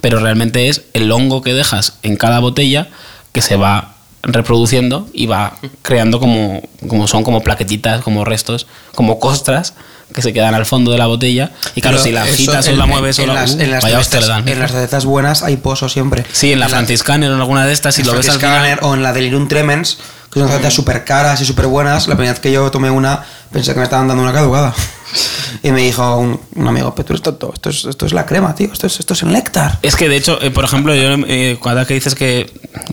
pero 0.00 0.20
realmente 0.20 0.68
es 0.68 0.82
el 0.92 1.10
hongo 1.10 1.42
que 1.42 1.52
dejas 1.52 1.94
en 2.04 2.16
cada 2.16 2.38
botella 2.38 2.88
que 3.32 3.42
se 3.42 3.56
va 3.56 3.94
reproduciendo 4.22 5.08
y 5.12 5.26
va 5.26 5.56
creando 5.82 6.20
como, 6.20 6.62
como 6.86 7.08
son 7.08 7.24
como 7.24 7.42
plaquetitas, 7.42 8.02
como 8.02 8.24
restos, 8.24 8.68
como 8.94 9.18
costras 9.18 9.74
que 10.14 10.22
se 10.22 10.32
quedan 10.32 10.54
al 10.54 10.66
fondo 10.66 10.92
de 10.92 10.98
la 10.98 11.06
botella. 11.06 11.50
Y 11.74 11.80
claro, 11.80 11.96
Pero 11.96 12.04
si 12.04 12.12
la 12.12 12.22
agitas 12.22 12.68
o 12.68 12.72
la 12.72 12.86
mueves 12.86 13.18
o 13.18 13.22
en 13.22 13.28
la... 13.28 13.34
las, 13.34 13.54
uh, 13.54 13.60
en 13.60 13.70
las 13.70 13.82
dan. 14.28 14.48
en 14.48 14.58
las 14.58 14.70
cervezas 14.70 15.04
buenas 15.04 15.42
hay 15.42 15.56
pozo 15.56 15.88
siempre. 15.88 16.24
Sí, 16.32 16.52
en 16.52 16.60
la 16.60 16.68
franciscana 16.68 17.28
o 17.28 17.34
en 17.34 17.40
alguna 17.40 17.66
de 17.66 17.72
estas, 17.72 17.94
si 17.94 18.02
lo 18.02 18.12
ves 18.12 18.28
al 18.28 18.38
Franciscaner 18.38 18.78
final... 18.78 18.90
o 18.90 18.94
en 18.94 19.02
la 19.02 19.12
Delirium 19.12 19.48
Tremens, 19.48 19.98
que 20.30 20.40
son 20.40 20.48
cervezas 20.48 20.74
súper 20.74 21.04
caras 21.04 21.40
y 21.40 21.44
súper 21.44 21.66
buenas. 21.66 22.08
La 22.08 22.14
primera 22.14 22.32
vez 22.32 22.40
que 22.40 22.52
yo 22.52 22.70
tomé 22.70 22.90
una, 22.90 23.24
pensé 23.50 23.72
que 23.72 23.78
me 23.78 23.84
estaban 23.84 24.06
dando 24.06 24.22
una 24.22 24.32
caducada. 24.32 24.74
Y 25.62 25.70
me 25.72 25.82
dijo 25.82 26.16
un, 26.16 26.40
un 26.54 26.68
amigo, 26.68 26.94
pero 26.94 27.06
tú 27.06 27.12
eres 27.14 27.22
tonto, 27.22 27.50
esto 27.54 27.70
es, 27.70 27.84
esto 27.84 28.06
es 28.06 28.12
la 28.12 28.26
crema, 28.26 28.54
tío, 28.54 28.72
esto 28.72 28.86
es, 28.86 28.98
esto 29.00 29.14
es 29.14 29.22
el 29.22 29.32
néctar. 29.32 29.78
Es 29.82 29.96
que 29.96 30.08
de 30.08 30.16
hecho, 30.16 30.40
eh, 30.42 30.50
por 30.50 30.64
ejemplo, 30.64 30.94
yo 30.94 31.14
eh, 31.26 31.58
cada 31.62 31.86
que 31.86 31.94
dices 31.94 32.14
que 32.14 32.50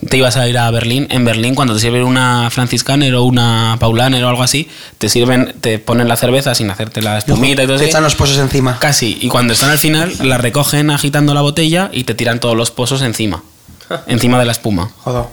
te 0.08 0.16
ibas 0.16 0.36
a 0.36 0.48
ir 0.48 0.58
a 0.58 0.70
Berlín, 0.70 1.06
en 1.10 1.24
Berlín 1.24 1.54
cuando 1.54 1.74
te 1.74 1.80
sirven 1.80 2.04
una 2.04 2.48
franciscaner 2.50 3.14
o 3.14 3.24
una 3.24 3.76
paulaner 3.80 4.24
o 4.24 4.28
algo 4.28 4.42
así, 4.42 4.68
te 4.98 5.08
sirven, 5.08 5.54
te 5.60 5.78
ponen 5.78 6.08
la 6.08 6.16
cerveza 6.16 6.54
sin 6.54 6.70
hacerte 6.70 7.02
la 7.02 7.18
espumita 7.18 7.62
y 7.62 7.66
todo 7.66 7.76
Te 7.78 7.84
eso. 7.84 7.90
echan 7.90 8.02
los 8.02 8.14
pozos 8.14 8.38
encima. 8.38 8.78
Casi. 8.78 9.18
Y 9.20 9.28
cuando 9.28 9.52
están 9.52 9.70
al 9.70 9.78
final, 9.78 10.12
la 10.22 10.38
recogen 10.38 10.90
agitando 10.90 11.34
la 11.34 11.40
botella 11.40 11.90
y 11.92 12.04
te 12.04 12.14
tiran 12.14 12.40
todos 12.40 12.56
los 12.56 12.70
pozos 12.70 13.02
encima. 13.02 13.42
encima 14.06 14.38
de 14.38 14.44
la 14.44 14.52
espuma. 14.52 14.90
Joder. 14.98 15.24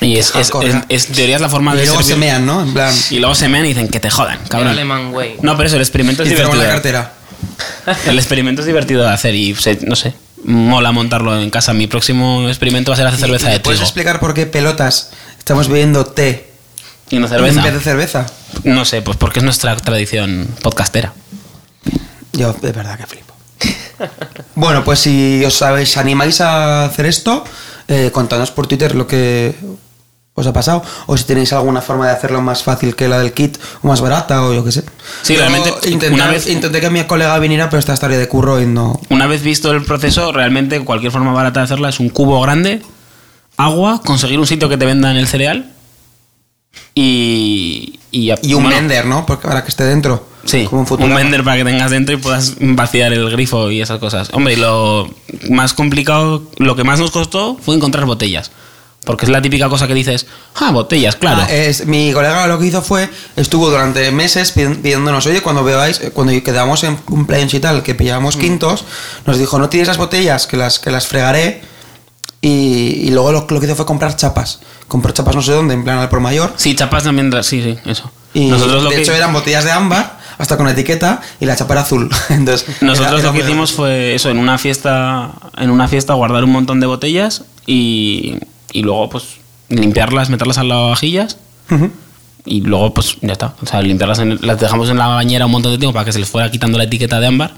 Y 0.00 0.16
es, 0.16 0.34
es, 0.36 0.50
es- 0.88 1.06
teoría 1.08 1.36
es 1.36 1.42
la 1.42 1.48
forma 1.50 1.74
Y 1.74 1.78
de 1.78 1.86
luego 1.86 2.02
se 2.02 2.16
mean, 2.16 2.46
¿no? 2.46 2.62
En 2.62 2.72
plan. 2.72 2.94
Y 3.10 3.18
luego 3.18 3.34
se 3.34 3.48
mean 3.48 3.64
y 3.66 3.68
dicen 3.68 3.88
que 3.88 4.00
te 4.00 4.08
jodan, 4.10 4.38
cabrón. 4.48 4.68
Alemán. 4.70 5.12
No, 5.42 5.56
pero 5.56 5.66
eso, 5.66 5.76
el 5.76 5.82
experimento 5.82 6.22
es 6.22 6.28
Y 6.30 6.34
divertido. 6.34 6.62
la 6.62 6.68
cartera. 6.68 7.12
El 8.06 8.18
experimento 8.18 8.62
es 8.62 8.66
divertido 8.66 9.02
de 9.02 9.10
hacer 9.10 9.34
y 9.34 9.54
se- 9.54 9.80
no 9.86 9.96
sé, 9.96 10.14
mola 10.44 10.92
montarlo 10.92 11.38
en 11.40 11.50
casa. 11.50 11.72
Mi 11.74 11.86
próximo 11.86 12.48
experimento 12.48 12.90
va 12.90 12.94
a 12.94 12.96
ser 12.96 13.06
hacer 13.06 13.20
cerveza 13.20 13.46
¿Y- 13.46 13.50
y 13.50 13.52
de 13.54 13.60
¿Puedes 13.60 13.78
trigo. 13.80 13.86
explicar 13.88 14.18
por 14.20 14.32
qué 14.34 14.46
pelotas 14.46 15.10
estamos 15.38 15.68
bebiendo 15.68 16.06
té 16.06 16.50
Y 17.10 17.18
no 17.18 17.28
cerveza. 17.28 17.58
en 17.58 17.64
vez 17.64 17.74
de 17.74 17.80
cerveza? 17.80 18.26
No 18.64 18.84
sé, 18.86 19.02
pues 19.02 19.16
porque 19.18 19.40
es 19.40 19.44
nuestra 19.44 19.76
tradición 19.76 20.48
podcastera. 20.62 21.12
Yo 22.32 22.52
de 22.54 22.72
verdad 22.72 22.96
que 22.98 23.06
flipo. 23.06 23.34
bueno, 24.54 24.84
pues 24.84 25.00
si 25.00 25.44
os 25.44 25.54
sabéis, 25.54 25.96
animáis 25.98 26.40
a 26.40 26.84
hacer 26.86 27.04
esto, 27.06 27.44
eh, 27.90 28.10
contadnos 28.12 28.50
por 28.50 28.66
Twitter 28.66 28.94
lo 28.94 29.06
que 29.06 29.54
os 30.32 30.46
ha 30.46 30.52
pasado. 30.54 30.82
O 31.06 31.16
si 31.18 31.24
tenéis 31.24 31.52
alguna 31.52 31.82
forma 31.82 32.06
de 32.06 32.12
hacerlo 32.12 32.40
más 32.40 32.62
fácil 32.62 32.94
que 32.96 33.08
la 33.08 33.18
del 33.18 33.32
kit, 33.34 33.58
o 33.82 33.88
más 33.88 34.00
barata, 34.00 34.42
o 34.46 34.54
yo 34.54 34.64
qué 34.64 34.72
sé. 34.72 34.84
Sí, 35.22 35.34
Yo 35.34 35.40
realmente, 35.40 35.70
Intenté, 35.88 36.14
una 36.14 36.28
vez- 36.28 36.46
intenté 36.48 36.80
que 36.80 36.88
mi 36.88 37.04
colega 37.04 37.38
viniera, 37.38 37.68
pero 37.68 37.80
esta 37.80 37.94
tarea 37.96 38.16
de 38.18 38.28
curro 38.28 38.58
y 38.62 38.66
no. 38.66 38.98
Una 39.10 39.26
vez 39.26 39.42
visto 39.42 39.70
el 39.72 39.84
proceso, 39.84 40.32
realmente 40.32 40.80
cualquier 40.84 41.12
forma 41.12 41.32
barata 41.32 41.60
de 41.60 41.64
hacerla 41.64 41.88
es 41.90 42.00
un 42.00 42.08
cubo 42.08 42.40
grande, 42.40 42.80
agua, 43.58 44.00
conseguir 44.02 44.38
un 44.38 44.46
sitio 44.46 44.68
que 44.70 44.78
te 44.78 44.86
vendan 44.86 45.16
el 45.16 45.26
cereal 45.26 45.72
y. 46.94 47.98
Y, 48.12 48.32
Y 48.42 48.54
un 48.54 48.64
bueno, 48.64 48.76
vender, 48.78 49.06
¿no? 49.06 49.24
Porque 49.26 49.46
para 49.46 49.62
que 49.62 49.68
esté 49.68 49.84
dentro. 49.84 50.26
Sí, 50.44 50.64
Como 50.66 50.82
un 50.88 51.02
un, 51.02 51.14
vender 51.14 51.44
para 51.44 51.56
que 51.58 51.64
tengas 51.64 51.90
dentro 51.90 52.14
y 52.14 52.18
puedas 52.18 52.54
vaciar 52.60 53.12
el 53.12 53.30
grifo 53.30 53.70
y 53.70 53.80
esas 53.80 53.98
cosas. 53.98 54.30
Hombre, 54.32 54.56
lo 54.56 55.08
más 55.50 55.74
complicado, 55.74 56.42
lo 56.58 56.76
que 56.76 56.84
más 56.84 56.98
nos 56.98 57.10
costó 57.10 57.56
fue 57.62 57.74
encontrar 57.76 58.04
botellas. 58.06 58.50
Porque 59.04 59.24
es 59.24 59.30
la 59.30 59.40
típica 59.40 59.68
cosa 59.70 59.86
que 59.88 59.94
dices, 59.94 60.26
ah, 60.56 60.72
botellas, 60.72 61.16
claro. 61.16 61.42
Ah, 61.42 61.50
es, 61.52 61.86
mi 61.86 62.12
colega 62.12 62.46
lo 62.46 62.58
que 62.58 62.66
hizo 62.66 62.82
fue, 62.82 63.08
estuvo 63.36 63.70
durante 63.70 64.10
meses 64.12 64.54
pidi- 64.54 64.76
pidiéndonos, 64.76 65.24
oye, 65.26 65.40
cuando 65.40 65.64
veáis, 65.64 66.00
eh, 66.02 66.10
cuando 66.10 66.32
quedamos 66.42 66.84
en 66.84 66.96
cumpleaños 66.96 67.54
y 67.54 67.60
tal, 67.60 67.82
que 67.82 67.94
pillábamos 67.94 68.36
Mm. 68.36 68.40
quintos, 68.40 68.84
nos 69.24 69.38
dijo, 69.38 69.58
no 69.58 69.70
tienes 69.70 69.88
las 69.88 69.96
botellas, 69.96 70.46
que 70.46 70.56
las, 70.58 70.78
que 70.78 70.90
las 70.90 71.06
fregaré. 71.06 71.62
Y, 72.42 72.48
y 73.04 73.10
luego 73.10 73.32
lo, 73.32 73.46
lo 73.48 73.60
que 73.60 73.66
hizo 73.66 73.76
fue 73.76 73.84
comprar 73.86 74.16
chapas. 74.16 74.60
Compró 74.88 75.12
chapas 75.12 75.34
no 75.34 75.42
sé 75.42 75.52
dónde, 75.52 75.74
en 75.74 75.84
plan 75.84 75.98
al 75.98 76.08
por 76.08 76.20
mayor. 76.20 76.52
Sí, 76.56 76.74
chapas 76.74 77.04
también, 77.04 77.30
sí, 77.42 77.62
sí, 77.62 77.76
eso. 77.86 78.10
Y 78.34 78.46
nosotros 78.48 78.82
lo 78.84 78.90
de 78.90 78.96
que, 78.96 79.02
hecho 79.02 79.12
eran 79.12 79.32
botellas 79.32 79.64
de 79.64 79.72
ámbar, 79.72 80.18
hasta 80.38 80.56
con 80.56 80.68
etiqueta, 80.68 81.20
y 81.40 81.46
la 81.46 81.56
chapa 81.56 81.74
era 81.74 81.82
azul. 81.82 82.08
Entonces, 82.30 82.66
nosotros 82.82 83.20
era- 83.20 83.28
lo 83.28 83.32
que 83.32 83.40
hicimos 83.44 83.72
fue 83.72 84.14
eso, 84.14 84.30
en 84.30 84.38
una 84.38 84.56
fiesta, 84.58 85.30
en 85.58 85.70
una 85.70 85.88
fiesta 85.88 86.14
guardar 86.14 86.44
un 86.44 86.50
montón 86.52 86.80
de 86.80 86.86
botellas 86.86 87.44
y, 87.66 88.36
y 88.72 88.82
luego 88.82 89.10
pues 89.10 89.24
limpiarlas, 89.68 90.30
meterlas 90.30 90.58
a 90.58 90.64
lavavajillas 90.64 91.36
Ujú. 91.70 91.90
y 92.44 92.60
luego 92.62 92.94
pues 92.94 93.16
ya 93.20 93.32
está. 93.32 93.54
O 93.62 93.66
sea, 93.66 93.82
limpiarlas, 93.82 94.18
en- 94.20 94.38
las 94.42 94.58
dejamos 94.60 94.88
en 94.90 94.98
la 94.98 95.06
bañera 95.08 95.46
un 95.46 95.52
montón 95.52 95.72
de 95.72 95.78
tiempo 95.78 95.92
para 95.94 96.04
que 96.04 96.12
se 96.12 96.18
les 96.18 96.28
fuera 96.28 96.50
quitando 96.50 96.78
la 96.78 96.84
etiqueta 96.84 97.20
de 97.20 97.26
ámbar. 97.26 97.52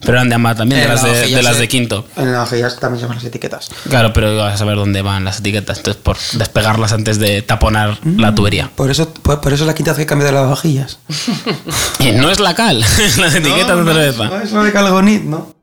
Pero 0.00 0.14
eran 0.14 0.28
de 0.30 0.34
ámbar 0.34 0.56
también, 0.56 0.80
de 0.80 0.88
las 0.88 1.02
de, 1.02 1.42
las 1.42 1.56
eh, 1.56 1.60
de 1.60 1.68
quinto. 1.68 2.06
En 2.16 2.32
las 2.32 2.50
vajillas 2.50 2.78
también 2.80 2.98
se 3.00 3.02
llaman 3.02 3.18
las 3.18 3.24
etiquetas. 3.24 3.68
Claro, 3.88 4.12
pero 4.14 4.32
ibas 4.32 4.54
a 4.54 4.56
saber 4.56 4.76
dónde 4.76 5.02
van 5.02 5.24
las 5.24 5.40
etiquetas, 5.40 5.76
entonces 5.78 6.02
por 6.02 6.16
despegarlas 6.38 6.92
antes 6.92 7.18
de 7.18 7.42
taponar 7.42 7.98
la 8.16 8.34
tubería. 8.34 8.70
Por 8.74 8.90
eso, 8.90 9.12
por, 9.12 9.40
por 9.42 9.52
eso 9.52 9.64
es 9.64 9.66
la 9.66 9.74
quinta 9.74 9.90
vez 9.92 9.98
que 9.98 10.06
cambio 10.06 10.26
de 10.26 10.32
lavavajillas. 10.32 10.98
Y 12.00 12.12
no 12.12 12.30
es 12.30 12.40
la 12.40 12.54
cal, 12.54 12.80
las 13.18 13.34
etiquetas 13.34 13.68
No, 13.76 13.76
de 13.76 13.84
no, 13.84 13.92
cerveza. 13.92 14.24
No, 14.24 14.40
es 14.40 14.52
lo 14.52 14.62
de 14.64 14.72
Calgonit, 14.72 15.22
¿no? 15.24 15.54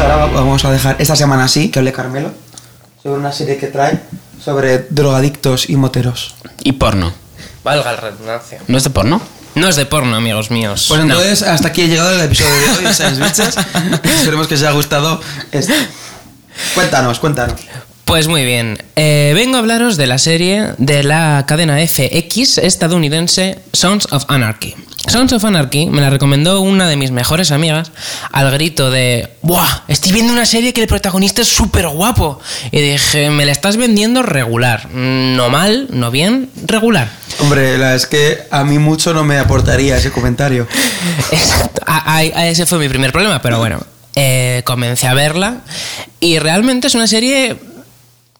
Ahora 0.00 0.16
va- 0.16 0.26
vamos 0.26 0.64
a 0.64 0.70
dejar 0.70 0.94
esta 1.00 1.16
semana 1.16 1.48
sí, 1.48 1.70
que 1.70 1.80
hable 1.80 1.92
Carmelo, 1.92 2.30
sobre 3.02 3.18
una 3.18 3.32
serie 3.32 3.56
que 3.56 3.66
trae 3.66 3.98
sobre 4.42 4.86
drogadictos 4.90 5.68
y 5.68 5.76
moteros. 5.76 6.36
Y 6.62 6.72
porno. 6.72 7.12
Valga 7.64 7.92
la 7.92 8.00
redundancia. 8.00 8.60
¿No 8.68 8.78
es 8.78 8.84
de 8.84 8.90
porno? 8.90 9.20
No 9.54 9.68
es 9.68 9.76
de 9.76 9.86
porno, 9.86 10.16
amigos 10.16 10.50
míos. 10.50 10.86
Pues 10.88 11.00
No. 11.04 11.06
entonces, 11.14 11.42
hasta 11.42 11.68
aquí 11.68 11.82
ha 11.82 11.86
llegado 11.86 12.12
el 12.12 12.20
episodio 12.20 12.50
de 12.54 12.86
hoy. 12.86 12.86
Esperemos 14.18 14.46
que 14.46 14.54
os 14.54 14.60
haya 14.62 14.70
gustado. 14.72 15.20
esto. 15.52 15.72
Cuéntanos, 16.74 17.18
cuéntanos. 17.18 17.60
Pues 18.08 18.26
muy 18.26 18.44
bien, 18.44 18.78
Eh, 18.96 19.32
vengo 19.34 19.56
a 19.56 19.58
hablaros 19.60 19.96
de 19.96 20.06
la 20.06 20.18
serie 20.18 20.70
de 20.78 21.02
la 21.04 21.44
cadena 21.46 21.76
FX 21.86 22.58
estadounidense 22.58 23.58
Sons 23.72 24.08
of 24.10 24.24
Anarchy. 24.28 24.74
Sons 25.06 25.32
of 25.32 25.44
Anarchy 25.44 25.86
me 25.86 26.00
la 26.00 26.10
recomendó 26.10 26.60
una 26.62 26.88
de 26.88 26.96
mis 26.96 27.10
mejores 27.12 27.52
amigas 27.52 27.92
al 28.32 28.50
grito 28.50 28.90
de 28.90 29.28
¡Buah! 29.42 29.82
Estoy 29.88 30.12
viendo 30.12 30.32
una 30.32 30.46
serie 30.46 30.72
que 30.72 30.80
el 30.80 30.86
protagonista 30.88 31.42
es 31.42 31.48
súper 31.48 31.86
guapo. 31.88 32.40
Y 32.72 32.80
dije, 32.80 33.30
me 33.30 33.44
la 33.46 33.52
estás 33.52 33.76
vendiendo 33.76 34.22
regular. 34.22 34.88
No 34.92 35.48
mal, 35.50 35.86
no 35.90 36.10
bien, 36.10 36.50
regular. 36.66 37.08
Hombre, 37.40 37.78
la 37.78 37.94
es 37.94 38.06
que 38.06 38.38
a 38.50 38.64
mí 38.64 38.78
mucho 38.78 39.14
no 39.14 39.22
me 39.22 39.38
aportaría 39.38 39.96
ese 39.98 40.10
comentario. 40.10 40.66
Exacto. 41.30 41.82
A- 41.86 42.16
a- 42.16 42.18
a 42.18 42.48
ese 42.48 42.66
fue 42.66 42.78
mi 42.78 42.88
primer 42.88 43.12
problema, 43.12 43.40
pero 43.42 43.58
bueno. 43.58 43.78
eh, 44.16 44.62
comencé 44.64 45.06
a 45.06 45.14
verla 45.14 45.58
y 46.18 46.38
realmente 46.40 46.88
es 46.88 46.94
una 46.96 47.06
serie 47.06 47.56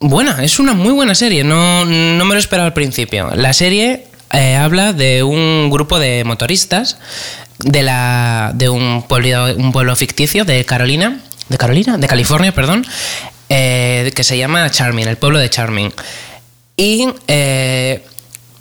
buena, 0.00 0.42
es 0.44 0.58
una 0.58 0.74
muy 0.74 0.92
buena 0.92 1.14
serie, 1.14 1.44
no, 1.44 1.84
no 1.84 2.24
me 2.24 2.34
lo 2.34 2.38
esperaba 2.40 2.66
al 2.66 2.74
principio. 2.74 3.30
La 3.34 3.52
serie 3.52 4.06
eh, 4.32 4.56
habla 4.56 4.92
de 4.92 5.22
un 5.22 5.70
grupo 5.70 5.98
de 5.98 6.24
motoristas 6.24 6.98
de, 7.58 7.82
la, 7.82 8.52
de 8.54 8.68
un, 8.68 9.02
pueblo, 9.08 9.46
un 9.56 9.72
pueblo 9.72 9.96
ficticio 9.96 10.44
de 10.44 10.64
Carolina, 10.64 11.20
de 11.48 11.58
Carolina, 11.58 11.98
de 11.98 12.06
California, 12.06 12.52
perdón, 12.52 12.86
eh, 13.48 14.12
que 14.14 14.24
se 14.24 14.36
llama 14.36 14.70
Charming, 14.70 15.08
el 15.08 15.16
pueblo 15.16 15.38
de 15.38 15.50
Charming. 15.50 15.92
Y 16.76 17.08
eh, 17.26 18.04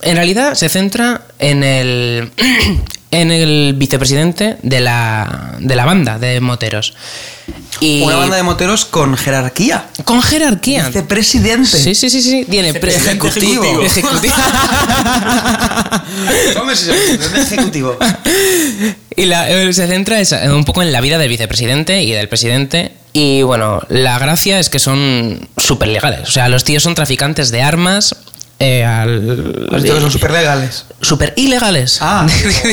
en 0.01 0.15
realidad 0.15 0.55
se 0.55 0.69
centra 0.69 1.21
en 1.39 1.63
el, 1.63 2.31
en 3.11 3.31
el 3.31 3.73
vicepresidente 3.77 4.57
de 4.63 4.79
la, 4.81 5.55
de 5.59 5.75
la 5.75 5.85
banda 5.85 6.19
de 6.19 6.41
moteros. 6.41 6.93
Y 7.79 8.01
Una 8.01 8.15
banda 8.17 8.35
de 8.37 8.43
moteros 8.43 8.83
con 8.85 9.15
jerarquía. 9.15 9.85
con 10.03 10.21
jerarquía. 10.21 10.87
Vicepresidente. 10.87 11.77
Sí, 11.77 11.95
sí, 11.95 12.09
sí, 12.09 12.21
sí. 12.21 12.45
Tiene 12.49 12.73
pre- 12.73 12.95
Ejecutivo. 12.95 13.63
Ejecutivo. 13.83 14.33
Ejecutivo. 17.35 17.97
y 19.15 19.25
la- 19.25 19.49
eh, 19.49 19.73
se 19.73 19.87
centra 19.87 20.19
esa- 20.19 20.53
un 20.53 20.65
poco 20.65 20.81
en 20.81 20.91
la 20.91 21.01
vida 21.01 21.17
del 21.17 21.29
vicepresidente 21.29 22.03
y 22.03 22.11
del 22.11 22.27
presidente. 22.29 22.91
Y 23.13 23.41
bueno, 23.41 23.81
la 23.89 24.19
gracia 24.19 24.59
es 24.59 24.69
que 24.69 24.79
son 24.79 25.47
súper 25.57 25.89
legales. 25.89 26.27
O 26.27 26.31
sea, 26.31 26.49
los 26.49 26.63
tíos 26.63 26.83
son 26.83 26.95
traficantes 26.95 27.49
de 27.51 27.61
armas. 27.61 28.15
Eh, 28.59 28.83
al- 28.83 29.67
Los 29.71 29.83
tíos 29.83 30.01
son 30.01 30.11
súper 30.11 30.31
legales. 30.31 30.85
Súper 31.01 31.33
ilegales. 31.37 31.99
Ah. 32.01 32.25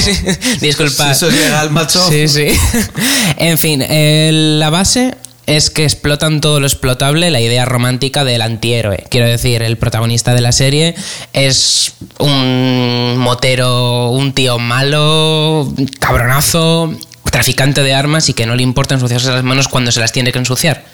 Disculpa. 0.61 1.05
Si 1.07 1.11
eso 1.11 1.29
es 1.29 1.35
legal, 1.35 1.71
macho. 1.71 2.09
Sí, 2.09 2.27
sí. 2.29 2.47
en 3.37 3.59
fin, 3.59 3.83
eh, 3.87 4.31
la 4.33 4.71
base 4.71 5.15
es 5.47 5.69
que 5.69 5.85
explotan 5.85 6.41
todo 6.41 6.59
lo 6.59 6.67
explotable, 6.67 7.31
la 7.31 7.41
idea 7.41 7.67
romántica 7.67 8.25
del 8.25 8.41
antihéroe. 8.41 9.05
Quiero 9.11 9.27
decir, 9.27 9.63
el 9.63 9.77
protagonista 9.77 10.33
de 10.35 10.41
la 10.41 10.53
serie 10.53 10.95
es 11.35 11.93
un 12.19 13.17
motero, 13.19 14.09
un 14.09 14.33
tío 14.33 14.59
malo, 14.59 15.71
cabronazo, 16.01 16.95
traficante 17.31 17.83
de 17.83 17.93
armas 17.93 18.31
y 18.31 18.33
que 18.33 18.47
no 18.47 18.57
le 18.57 18.63
importa 18.63 18.95
ensuciarse 18.95 19.31
las 19.31 19.43
manos 19.45 19.69
cuando 19.69 19.93
se 19.93 20.01
las 20.01 20.13
tiene 20.13 20.33
que 20.33 20.39
ensuciar. 20.39 20.87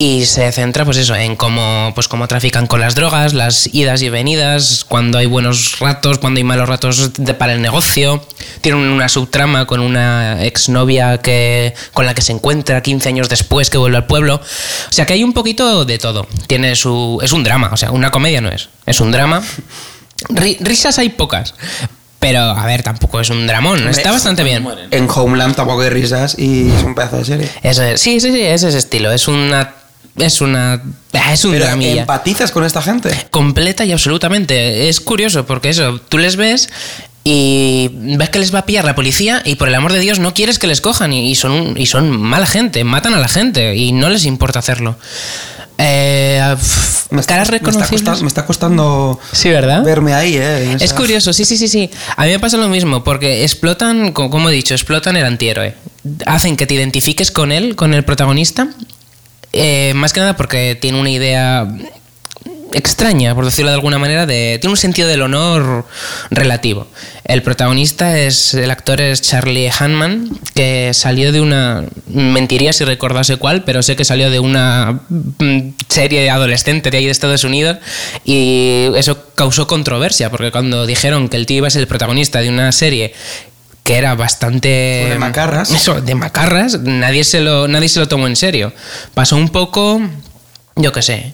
Y 0.00 0.26
se 0.26 0.52
centra, 0.52 0.84
pues 0.84 0.96
eso, 0.96 1.16
en 1.16 1.34
cómo, 1.34 1.90
pues 1.92 2.06
cómo 2.06 2.28
trafican 2.28 2.68
con 2.68 2.78
las 2.78 2.94
drogas, 2.94 3.34
las 3.34 3.68
idas 3.74 4.00
y 4.02 4.08
venidas, 4.08 4.84
cuando 4.88 5.18
hay 5.18 5.26
buenos 5.26 5.80
ratos, 5.80 6.18
cuando 6.18 6.38
hay 6.38 6.44
malos 6.44 6.68
ratos 6.68 7.14
de- 7.14 7.34
para 7.34 7.52
el 7.52 7.60
negocio. 7.60 8.24
Tienen 8.60 8.80
una 8.80 9.08
subtrama 9.08 9.66
con 9.66 9.80
una 9.80 10.44
exnovia 10.44 11.18
que, 11.18 11.74
con 11.94 12.06
la 12.06 12.14
que 12.14 12.22
se 12.22 12.30
encuentra 12.30 12.80
15 12.80 13.08
años 13.08 13.28
después 13.28 13.70
que 13.70 13.78
vuelve 13.78 13.96
al 13.96 14.06
pueblo. 14.06 14.36
O 14.36 14.92
sea 14.92 15.04
que 15.04 15.14
hay 15.14 15.24
un 15.24 15.32
poquito 15.32 15.84
de 15.84 15.98
todo. 15.98 16.28
Tiene 16.46 16.76
su. 16.76 17.18
Es 17.20 17.32
un 17.32 17.42
drama, 17.42 17.70
o 17.72 17.76
sea, 17.76 17.90
una 17.90 18.12
comedia 18.12 18.40
no 18.40 18.50
es. 18.50 18.68
Es 18.86 19.00
un 19.00 19.10
drama. 19.10 19.42
Ri- 20.28 20.58
risas 20.60 20.96
hay 21.00 21.08
pocas. 21.08 21.56
Pero, 22.20 22.38
a 22.40 22.66
ver, 22.66 22.84
tampoco 22.84 23.18
es 23.20 23.30
un 23.30 23.48
dramón. 23.48 23.88
Está 23.88 24.12
bastante 24.12 24.44
bien. 24.44 24.62
En 24.92 25.08
Homeland 25.12 25.56
tampoco 25.56 25.80
hay 25.82 25.88
risas 25.90 26.36
y 26.38 26.70
es 26.70 26.84
un 26.84 26.94
pedazo 26.94 27.16
de 27.18 27.24
serie. 27.24 27.48
Ese- 27.64 27.98
sí, 27.98 28.20
sí, 28.20 28.30
sí, 28.30 28.42
es 28.42 28.62
ese 28.62 28.78
estilo. 28.78 29.10
Es 29.10 29.26
una. 29.26 29.74
Es 30.18 30.40
una. 30.40 30.82
Es 31.32 31.44
un 31.44 31.52
Pero 31.52 31.64
dramilla. 31.66 32.00
empatizas 32.02 32.50
con 32.50 32.64
esta 32.64 32.82
gente. 32.82 33.10
Completa 33.30 33.84
y 33.84 33.92
absolutamente. 33.92 34.88
Es 34.88 35.00
curioso 35.00 35.46
porque 35.46 35.70
eso, 35.70 36.00
tú 36.08 36.18
les 36.18 36.36
ves 36.36 36.68
y 37.24 37.90
ves 37.92 38.30
que 38.30 38.38
les 38.38 38.54
va 38.54 38.60
a 38.60 38.66
pillar 38.66 38.84
la 38.84 38.94
policía 38.94 39.42
y 39.44 39.56
por 39.56 39.68
el 39.68 39.74
amor 39.74 39.92
de 39.92 40.00
Dios 40.00 40.18
no 40.18 40.32
quieres 40.34 40.58
que 40.58 40.66
les 40.66 40.80
cojan 40.80 41.12
y, 41.12 41.34
son, 41.34 41.74
y 41.76 41.86
son 41.86 42.10
mala 42.18 42.46
gente, 42.46 42.84
matan 42.84 43.12
a 43.14 43.18
la 43.18 43.28
gente 43.28 43.76
y 43.76 43.92
no 43.92 44.08
les 44.08 44.24
importa 44.24 44.58
hacerlo. 44.60 44.96
Eh, 45.80 46.40
Me 47.10 47.20
está, 47.20 47.34
caras 47.34 47.50
me 47.50 47.56
está 47.56 47.68
reconocibles. 47.70 47.90
costando, 48.02 48.22
me 48.22 48.28
está 48.28 48.46
costando 48.46 49.20
Sí, 49.32 49.48
¿verdad? 49.50 49.84
verme 49.84 50.12
ahí, 50.14 50.36
¿eh? 50.36 50.76
Es 50.80 50.92
curioso, 50.92 51.32
sí, 51.32 51.44
sí, 51.44 51.56
sí, 51.56 51.68
sí. 51.68 51.90
A 52.16 52.24
mí 52.24 52.30
me 52.32 52.38
pasa 52.40 52.56
lo 52.56 52.68
mismo, 52.68 53.04
porque 53.04 53.44
explotan, 53.44 54.12
co- 54.12 54.28
como 54.30 54.50
he 54.50 54.52
dicho, 54.52 54.74
explotan 54.74 55.16
el 55.16 55.24
antihéroe. 55.24 55.74
Hacen 56.26 56.56
que 56.56 56.66
te 56.66 56.74
identifiques 56.74 57.30
con 57.30 57.52
él, 57.52 57.76
con 57.76 57.94
el 57.94 58.04
protagonista. 58.04 58.68
Eh, 59.52 59.92
más 59.94 60.12
que 60.12 60.20
nada 60.20 60.36
porque 60.36 60.76
tiene 60.80 61.00
una 61.00 61.10
idea 61.10 61.66
extraña, 62.72 63.34
por 63.34 63.44
decirlo 63.44 63.70
de 63.70 63.76
alguna 63.76 63.98
manera, 63.98 64.26
de, 64.26 64.58
tiene 64.60 64.72
un 64.72 64.76
sentido 64.76 65.08
del 65.08 65.22
honor 65.22 65.86
relativo. 66.30 66.86
El 67.24 67.42
protagonista 67.42 68.18
es, 68.18 68.54
el 68.54 68.70
actor 68.70 69.00
es 69.00 69.22
Charlie 69.22 69.70
Hanman, 69.70 70.38
que 70.54 70.92
salió 70.92 71.32
de 71.32 71.40
una, 71.40 71.84
mentiría 72.08 72.72
si 72.72 72.84
recordase 72.84 73.36
cuál, 73.36 73.64
pero 73.64 73.82
sé 73.82 73.96
que 73.96 74.04
salió 74.04 74.30
de 74.30 74.40
una 74.40 75.00
mm, 75.08 75.74
serie 75.88 76.28
adolescente 76.30 76.90
de 76.90 76.98
ahí 76.98 77.04
de 77.06 77.10
Estados 77.10 77.44
Unidos 77.44 77.78
y 78.24 78.86
eso 78.96 79.32
causó 79.34 79.66
controversia, 79.66 80.30
porque 80.30 80.50
cuando 80.50 80.86
dijeron 80.86 81.28
que 81.28 81.36
el 81.36 81.46
tío 81.46 81.58
iba 81.58 81.68
a 81.68 81.70
ser 81.70 81.82
el 81.82 81.88
protagonista 81.88 82.40
de 82.40 82.48
una 82.48 82.72
serie 82.72 83.14
que 83.88 83.96
era 83.96 84.14
bastante 84.14 84.68
De 84.68 85.16
macarras. 85.18 85.70
eso, 85.70 86.02
de 86.02 86.14
macarras, 86.14 86.78
nadie 86.80 87.24
se 87.24 87.40
lo, 87.40 87.68
nadie 87.68 87.88
se 87.88 87.98
lo 87.98 88.06
tomó 88.06 88.26
en 88.26 88.36
serio. 88.36 88.74
Pasó 89.14 89.34
un 89.34 89.48
poco, 89.48 89.98
yo 90.76 90.92
qué 90.92 91.00
sé, 91.00 91.32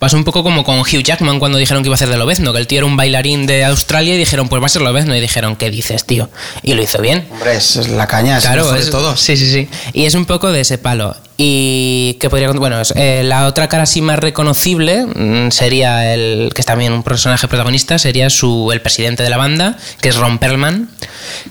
pasó 0.00 0.16
un 0.16 0.24
poco 0.24 0.42
como 0.42 0.64
con 0.64 0.80
Hugh 0.80 1.04
Jackman 1.04 1.38
cuando 1.38 1.58
dijeron 1.58 1.84
que 1.84 1.86
iba 1.86 1.94
a 1.94 1.96
hacer 1.96 2.08
de 2.08 2.16
Lobezno, 2.16 2.52
que 2.52 2.58
el 2.58 2.66
tío 2.66 2.78
era 2.78 2.86
un 2.86 2.96
bailarín 2.96 3.46
de 3.46 3.64
Australia 3.64 4.16
y 4.16 4.18
dijeron, 4.18 4.48
pues 4.48 4.60
va 4.60 4.66
a 4.66 4.68
ser 4.68 4.82
Lobezno. 4.82 5.14
Y 5.14 5.20
dijeron, 5.20 5.54
¿qué 5.54 5.70
dices, 5.70 6.04
tío? 6.04 6.28
Y 6.64 6.74
lo 6.74 6.82
hizo 6.82 7.00
bien. 7.00 7.28
Hombre, 7.30 7.54
es, 7.54 7.76
la 7.86 8.08
caña, 8.08 8.40
Claro, 8.40 8.74
es 8.74 8.86
de 8.86 8.90
todos. 8.90 9.20
Sí, 9.20 9.36
sí, 9.36 9.52
sí. 9.52 9.68
Y 9.92 10.06
es 10.06 10.16
un 10.16 10.24
poco 10.24 10.50
de 10.50 10.62
ese 10.62 10.78
palo. 10.78 11.14
Y 11.36 12.18
que 12.20 12.28
podría 12.28 12.50
bueno, 12.52 12.80
eh, 12.94 13.22
la 13.24 13.46
otra 13.46 13.68
cara 13.68 13.84
así 13.84 14.02
más 14.02 14.18
reconocible 14.18 15.06
mm, 15.06 15.50
sería 15.50 16.12
el 16.12 16.52
que 16.54 16.60
es 16.60 16.66
también 16.66 16.92
un 16.92 17.02
personaje 17.02 17.48
protagonista, 17.48 17.98
sería 17.98 18.28
su 18.30 18.70
el 18.72 18.80
presidente 18.82 19.22
de 19.22 19.30
la 19.30 19.38
banda, 19.38 19.76
que 20.00 20.10
es 20.10 20.16
Ron 20.16 20.38
Perlman, 20.38 20.90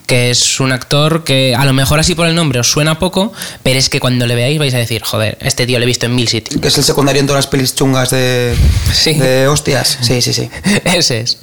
que 0.06 0.30
es 0.30 0.60
un 0.60 0.72
actor 0.72 1.24
que 1.24 1.56
a 1.56 1.66
lo 1.66 1.74
mejor 1.74 2.00
así 2.00 2.16
por 2.16 2.28
el 2.28 2.36
nombre 2.36 2.60
os 2.60 2.70
suena 2.72 3.00
poco, 3.00 3.34
pero 3.64 3.80
es 3.80 3.90
que 3.90 4.00
cuando 4.00 4.28
le 4.28 4.36
veáis 4.36 4.60
vais 4.60 4.74
a 4.74 4.78
decir, 4.78 5.02
joder, 5.04 5.38
este 5.42 5.66
tío 5.66 5.80
lo 5.80 5.84
he 5.84 5.88
visto 5.88 6.06
en 6.06 6.16
mil 6.16 6.28
sitios. 6.28 6.62
Que 6.62 6.68
es 6.68 6.78
el 6.78 6.84
secundario 6.84 7.20
en 7.20 7.28
todas 7.28 7.40
las 7.46 7.48
pelis 7.48 7.76
chungas 7.76 8.12
de, 8.12 8.56
Sí. 8.94 9.16
de 9.16 9.48
hostias. 9.48 9.98
Sí, 10.02 10.22
sí, 10.22 10.32
sí. 10.34 10.50
Ese 10.86 11.22
es. 11.22 11.38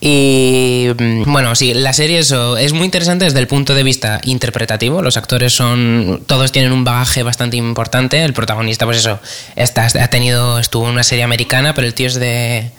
Y 0.00 0.88
mm, 0.96 1.32
bueno, 1.32 1.54
sí, 1.56 1.74
la 1.74 1.92
serie 1.92 2.20
eso, 2.20 2.56
es 2.56 2.72
muy 2.72 2.84
interesante 2.84 3.24
desde 3.24 3.40
el 3.40 3.48
punto 3.48 3.74
de 3.74 3.82
vista 3.82 4.20
interpretativo. 4.24 5.02
Los 5.02 5.16
actores 5.16 5.52
son. 5.52 6.22
Todos 6.26 6.52
tienen 6.52 6.72
un 6.72 6.84
bagaje 6.84 7.24
bastante 7.24 7.56
importante. 7.56 8.24
El 8.24 8.32
protagonista, 8.32 8.84
pues 8.84 8.98
eso, 8.98 9.18
está, 9.56 9.86
ha 9.86 10.08
tenido. 10.08 10.58
Estuvo 10.60 10.86
en 10.86 10.92
una 10.92 11.02
serie 11.02 11.24
americana, 11.24 11.74
pero 11.74 11.86
el 11.86 11.94
tío 11.94 12.06
es 12.06 12.14
de. 12.14 12.70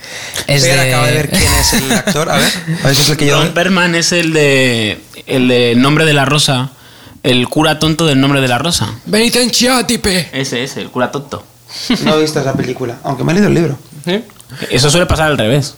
Es 0.47 0.63
de. 0.63 0.79
acabo 0.79 1.05
de 1.05 1.11
ver 1.11 1.29
quién 1.29 1.53
es 1.53 1.73
el 1.73 1.91
actor. 1.91 2.29
A 2.29 2.37
ver, 2.37 2.53
a 2.83 2.87
ver 2.87 2.95
si 2.95 3.01
es 3.01 3.09
el 3.09 3.17
que 3.17 3.25
yo. 3.25 3.41
Ron 3.41 3.53
Perlman 3.53 3.95
es 3.95 4.11
el 4.13 4.31
de. 4.31 4.99
El 5.27 5.49
de 5.49 5.75
Nombre 5.75 6.05
de 6.05 6.13
la 6.13 6.25
Rosa. 6.25 6.71
El 7.21 7.49
cura 7.49 7.79
tonto 7.79 8.05
del 8.05 8.21
Nombre 8.21 8.39
de 8.39 8.47
la 8.47 8.59
Rosa. 8.59 8.93
Penitenciátipe. 9.11 10.29
Ese 10.31 10.63
es, 10.63 10.77
el 10.77 10.89
cura 10.89 11.11
tonto. 11.11 11.45
No 12.05 12.17
he 12.17 12.21
visto 12.21 12.39
esa 12.39 12.53
película, 12.53 12.97
aunque 13.03 13.25
me 13.25 13.33
he 13.33 13.35
leído 13.35 13.49
el 13.49 13.53
libro. 13.53 13.77
Eso 14.69 14.89
suele 14.89 15.05
pasar 15.05 15.27
al 15.27 15.37
revés. 15.37 15.75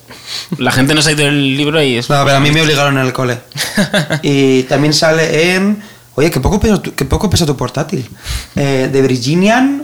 La 0.57 0.71
gente 0.71 0.93
no 0.93 1.01
se 1.01 1.09
ha 1.09 1.13
ido 1.13 1.27
el 1.27 1.57
libro 1.57 1.81
y 1.81 1.97
es. 1.97 2.09
No, 2.09 2.23
pero 2.23 2.37
a 2.37 2.39
mí 2.39 2.51
me 2.51 2.61
obligaron 2.61 2.97
en 2.97 3.05
el 3.05 3.13
cole. 3.13 3.39
Y 4.23 4.63
también 4.63 4.93
sale 4.93 5.55
en. 5.55 5.81
Oye, 6.15 6.29
qué 6.31 6.39
poco 6.39 6.59
pesa 6.59 6.81
tu, 6.81 6.93
qué 6.93 7.05
poco 7.05 7.29
pesa 7.29 7.45
tu 7.45 7.55
portátil. 7.57 8.09
Eh, 8.55 8.89
The 8.91 9.01
Virginian, 9.01 9.83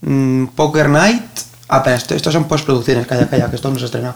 mm, 0.00 0.46
Poker 0.48 0.88
Night. 0.88 1.22
Ah, 1.68 1.82
pero 1.82 1.96
esto, 1.96 2.14
estos 2.14 2.32
son 2.34 2.44
postproducciones, 2.48 3.06
calla, 3.06 3.28
calla, 3.30 3.48
que 3.48 3.56
esto 3.56 3.70
no 3.70 3.76
se 3.78 3.84
ha 3.84 3.86
estrenado. 3.86 4.14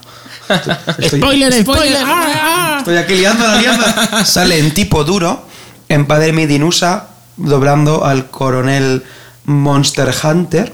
Estoy, 0.48 0.74
estoy- 0.98 1.20
¡Spoiler, 1.20 1.52
spoiler! 1.54 2.02
¡Ah, 2.04 2.76
estoy 2.80 2.96
aquí 2.98 3.14
liándola, 3.14 3.60
liándola. 3.60 4.24
Sale 4.26 4.58
en 4.58 4.72
tipo 4.74 5.04
duro, 5.04 5.46
en 5.88 6.06
Padre 6.06 6.32
Medinusa, 6.34 7.08
doblando 7.38 8.04
al 8.04 8.30
coronel 8.30 9.04
Monster 9.44 10.12
Hunter, 10.22 10.72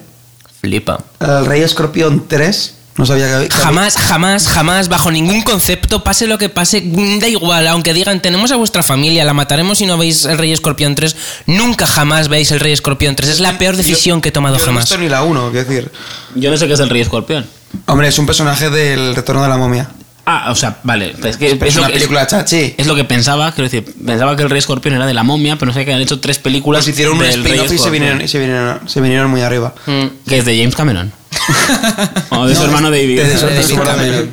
Flipa. 0.61 0.99
al 1.20 1.46
Rey 1.46 1.62
Escorpión 1.62 2.26
3. 2.26 2.75
No 2.96 3.06
sabía 3.06 3.26
que 3.26 3.32
había. 3.34 3.49
que 3.49 3.54
había- 3.54 3.64
Jamás, 3.66 3.96
jamás, 3.96 4.49
jamás, 4.49 4.88
bajo 4.88 5.10
ningún 5.10 5.40
concepto, 5.43 6.04
pase 6.04 6.26
lo 6.26 6.36
que 6.36 6.49
pase, 6.50 6.82
da 7.21 7.26
igual, 7.28 7.67
aunque 7.69 7.95
digan, 7.95 8.21
tenemos 8.21 8.50
a 8.52 8.56
vuestra 8.56 8.82
familia, 8.82 9.25
la 9.25 9.32
mataremos 9.32 9.78
si 9.78 9.86
no 9.86 9.97
veis 9.97 10.25
el 10.26 10.36
Rey 10.36 10.52
Escorpión 10.52 10.95
3, 10.95 11.17
nunca 11.47 11.86
jamás 11.86 12.28
veis 12.28 12.50
el 12.52 12.60
Rey 12.60 12.73
Escorpión 12.73 13.17
3, 13.17 13.30
es 13.30 13.40
la 13.40 13.56
peor 13.56 13.76
decisión 13.76 14.21
que 14.21 14.28
he 14.28 14.32
tomado 14.32 14.56
yo 14.56 14.60
no 14.60 14.64
he 14.64 14.67
jamás. 14.67 14.84
visto 14.84 14.99
ni 14.99 15.08
la 15.08 15.23
1, 15.23 15.50
quiero 15.52 15.69
decir. 15.69 15.90
Yo 16.34 16.50
no 16.50 16.56
sé 16.58 16.67
qué 16.67 16.75
es 16.75 16.80
el 16.80 16.90
Rey 16.90 17.00
Escorpión. 17.00 17.47
Hombre, 17.86 18.08
es 18.08 18.19
un 18.19 18.26
personaje 18.26 18.69
del 18.69 19.14
Retorno 19.17 19.43
de 19.43 19.49
la 19.49 19.56
Momia. 19.56 19.88
Ah, 20.26 20.52
o 20.52 20.54
sea, 20.54 20.76
vale. 20.84 21.17
Es, 21.25 21.36
que 21.36 21.58
Es 21.60 21.75
lo 21.75 21.80
una 21.80 21.88
que- 21.88 21.95
película 21.95 22.26
chachi. 22.28 22.75
Es 22.76 22.86
lo 22.86 22.95
que 22.95 23.02
pensaba, 23.04 23.50
quiero 23.52 23.69
decir, 23.71 23.93
pensaba 24.06 24.36
que 24.36 24.43
el 24.45 24.50
Rey 24.50 24.58
Escorpión 24.58 24.95
era 24.95 25.06
de 25.06 25.14
la 25.14 25.23
momia, 25.25 25.56
pero 25.56 25.71
no 25.71 25.73
sé 25.73 25.84
que 25.84 25.93
han 25.95 26.00
hecho 26.00 26.21
tres 26.21 26.38
películas. 26.38 26.84
Pues 26.84 26.95
hicieron 26.95 27.17
un 27.19 27.25
spin-off 27.25 27.64
y 27.64 27.69
se 27.71 27.75
Escorpión. 27.75 27.93
vinieron, 27.93 28.21
y 28.21 28.28
se, 28.28 28.38
vinieron, 28.38 28.88
se 28.88 29.00
vinieron 29.00 29.30
muy 29.30 29.40
arriba. 29.40 29.75
Mm. 29.86 30.28
Que 30.28 30.38
es 30.38 30.45
de 30.45 30.56
James 30.58 30.76
Cameron. 30.76 31.12
o 32.30 32.47
de 32.47 32.54
su 32.54 32.60
No, 32.62 32.66
hermano 32.66 32.90
David. 32.90 33.21
de 33.23 33.36
su- 33.38 33.47
De 33.47 33.60
hermano. 33.82 34.28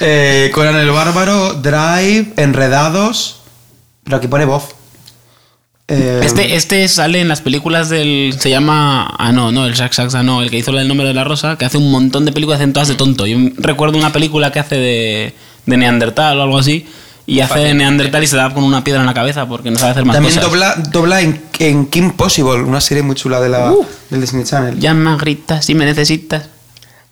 Eh, 0.00 0.50
Conan 0.54 0.76
el 0.76 0.90
Bárbaro, 0.90 1.54
Drive, 1.54 2.32
Enredados. 2.36 3.40
Pero 4.04 4.16
aquí 4.16 4.28
pone 4.28 4.44
voz. 4.44 4.64
Eh, 5.88 6.20
Este, 6.24 6.54
este 6.56 6.86
sale 6.88 7.20
en 7.20 7.28
las 7.28 7.40
películas 7.40 7.88
del. 7.88 8.34
Se 8.38 8.50
llama. 8.50 9.14
Ah, 9.18 9.32
no, 9.32 9.52
no, 9.52 9.66
el 9.66 9.74
Sax 9.74 9.96
Sax, 9.96 10.14
ah, 10.14 10.22
no, 10.22 10.42
el 10.42 10.50
que 10.50 10.58
hizo 10.58 10.76
el 10.78 10.88
nombre 10.88 11.06
de 11.06 11.14
la 11.14 11.24
rosa, 11.24 11.56
que 11.58 11.64
hace 11.64 11.78
un 11.78 11.90
montón 11.90 12.24
de 12.24 12.32
películas, 12.32 12.60
hacen 12.60 12.72
todas 12.72 12.88
de 12.88 12.94
tonto. 12.94 13.26
Yo 13.26 13.36
recuerdo 13.58 13.98
una 13.98 14.12
película 14.12 14.50
que 14.52 14.60
hace 14.60 14.76
de, 14.76 15.34
de 15.66 15.76
Neandertal 15.76 16.38
o 16.38 16.42
algo 16.42 16.58
así, 16.58 16.86
y 17.26 17.40
hace 17.40 17.58
de 17.60 17.74
Neandertal 17.74 18.22
y 18.22 18.26
se 18.26 18.36
da 18.36 18.52
con 18.52 18.64
una 18.64 18.82
piedra 18.82 19.00
en 19.00 19.06
la 19.06 19.14
cabeza 19.14 19.46
porque 19.46 19.70
no 19.70 19.78
sabe 19.78 19.92
hacer 19.92 20.04
más 20.04 20.14
También 20.14 20.34
cosas. 20.34 20.50
dobla, 20.50 20.74
dobla 20.90 21.20
en, 21.20 21.40
en 21.58 21.86
Kim 21.86 22.10
Possible, 22.12 22.54
una 22.62 22.80
serie 22.80 23.02
muy 23.02 23.14
chula 23.14 23.40
de 23.40 23.48
la, 23.48 23.72
del 24.10 24.20
Disney 24.20 24.44
Channel. 24.44 24.78
Llama, 24.78 25.16
grita, 25.16 25.62
si 25.62 25.74
me 25.74 25.84
necesitas. 25.84 26.44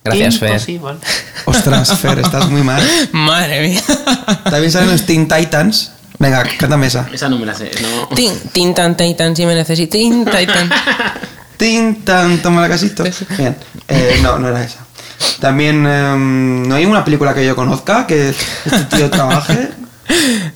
Gracias, 0.03 0.39
Fer. 0.39 0.49
Imposible. 0.49 0.93
Ostras, 1.45 1.97
Fer, 1.99 2.19
estás 2.19 2.49
muy 2.49 2.63
mal. 2.63 2.81
Madre 3.11 3.67
mía. 3.69 3.81
También 4.45 4.71
salen 4.71 4.91
los 4.91 5.05
Teen 5.05 5.27
Titans. 5.27 5.91
Venga, 6.17 6.43
cántame 6.57 6.87
esa. 6.87 7.07
Esa 7.13 7.29
no 7.29 7.37
me 7.37 7.45
la 7.45 7.53
sé. 7.55 7.71
No. 7.81 8.15
Tin, 8.15 8.33
tin, 8.51 8.73
tan, 8.73 8.97
titan, 8.97 9.35
si 9.35 9.45
me 9.45 9.55
necesito. 9.55 9.91
Tin, 9.91 10.25
titan. 10.25 10.69
Teen 11.57 12.01
Tan, 12.05 12.41
toma 12.41 12.61
la 12.61 12.69
casito. 12.69 13.03
Bien. 13.37 13.55
Eh, 13.87 14.19
no, 14.21 14.37
no 14.39 14.49
era 14.49 14.63
esa. 14.63 14.79
También 15.39 15.85
em, 15.85 16.67
no 16.67 16.75
hay 16.75 16.85
una 16.85 17.03
película 17.05 17.33
que 17.33 17.45
yo 17.45 17.55
conozca 17.55 18.07
que 18.07 18.29
este 18.29 18.97
tío 18.97 19.09
trabaje. 19.09 19.69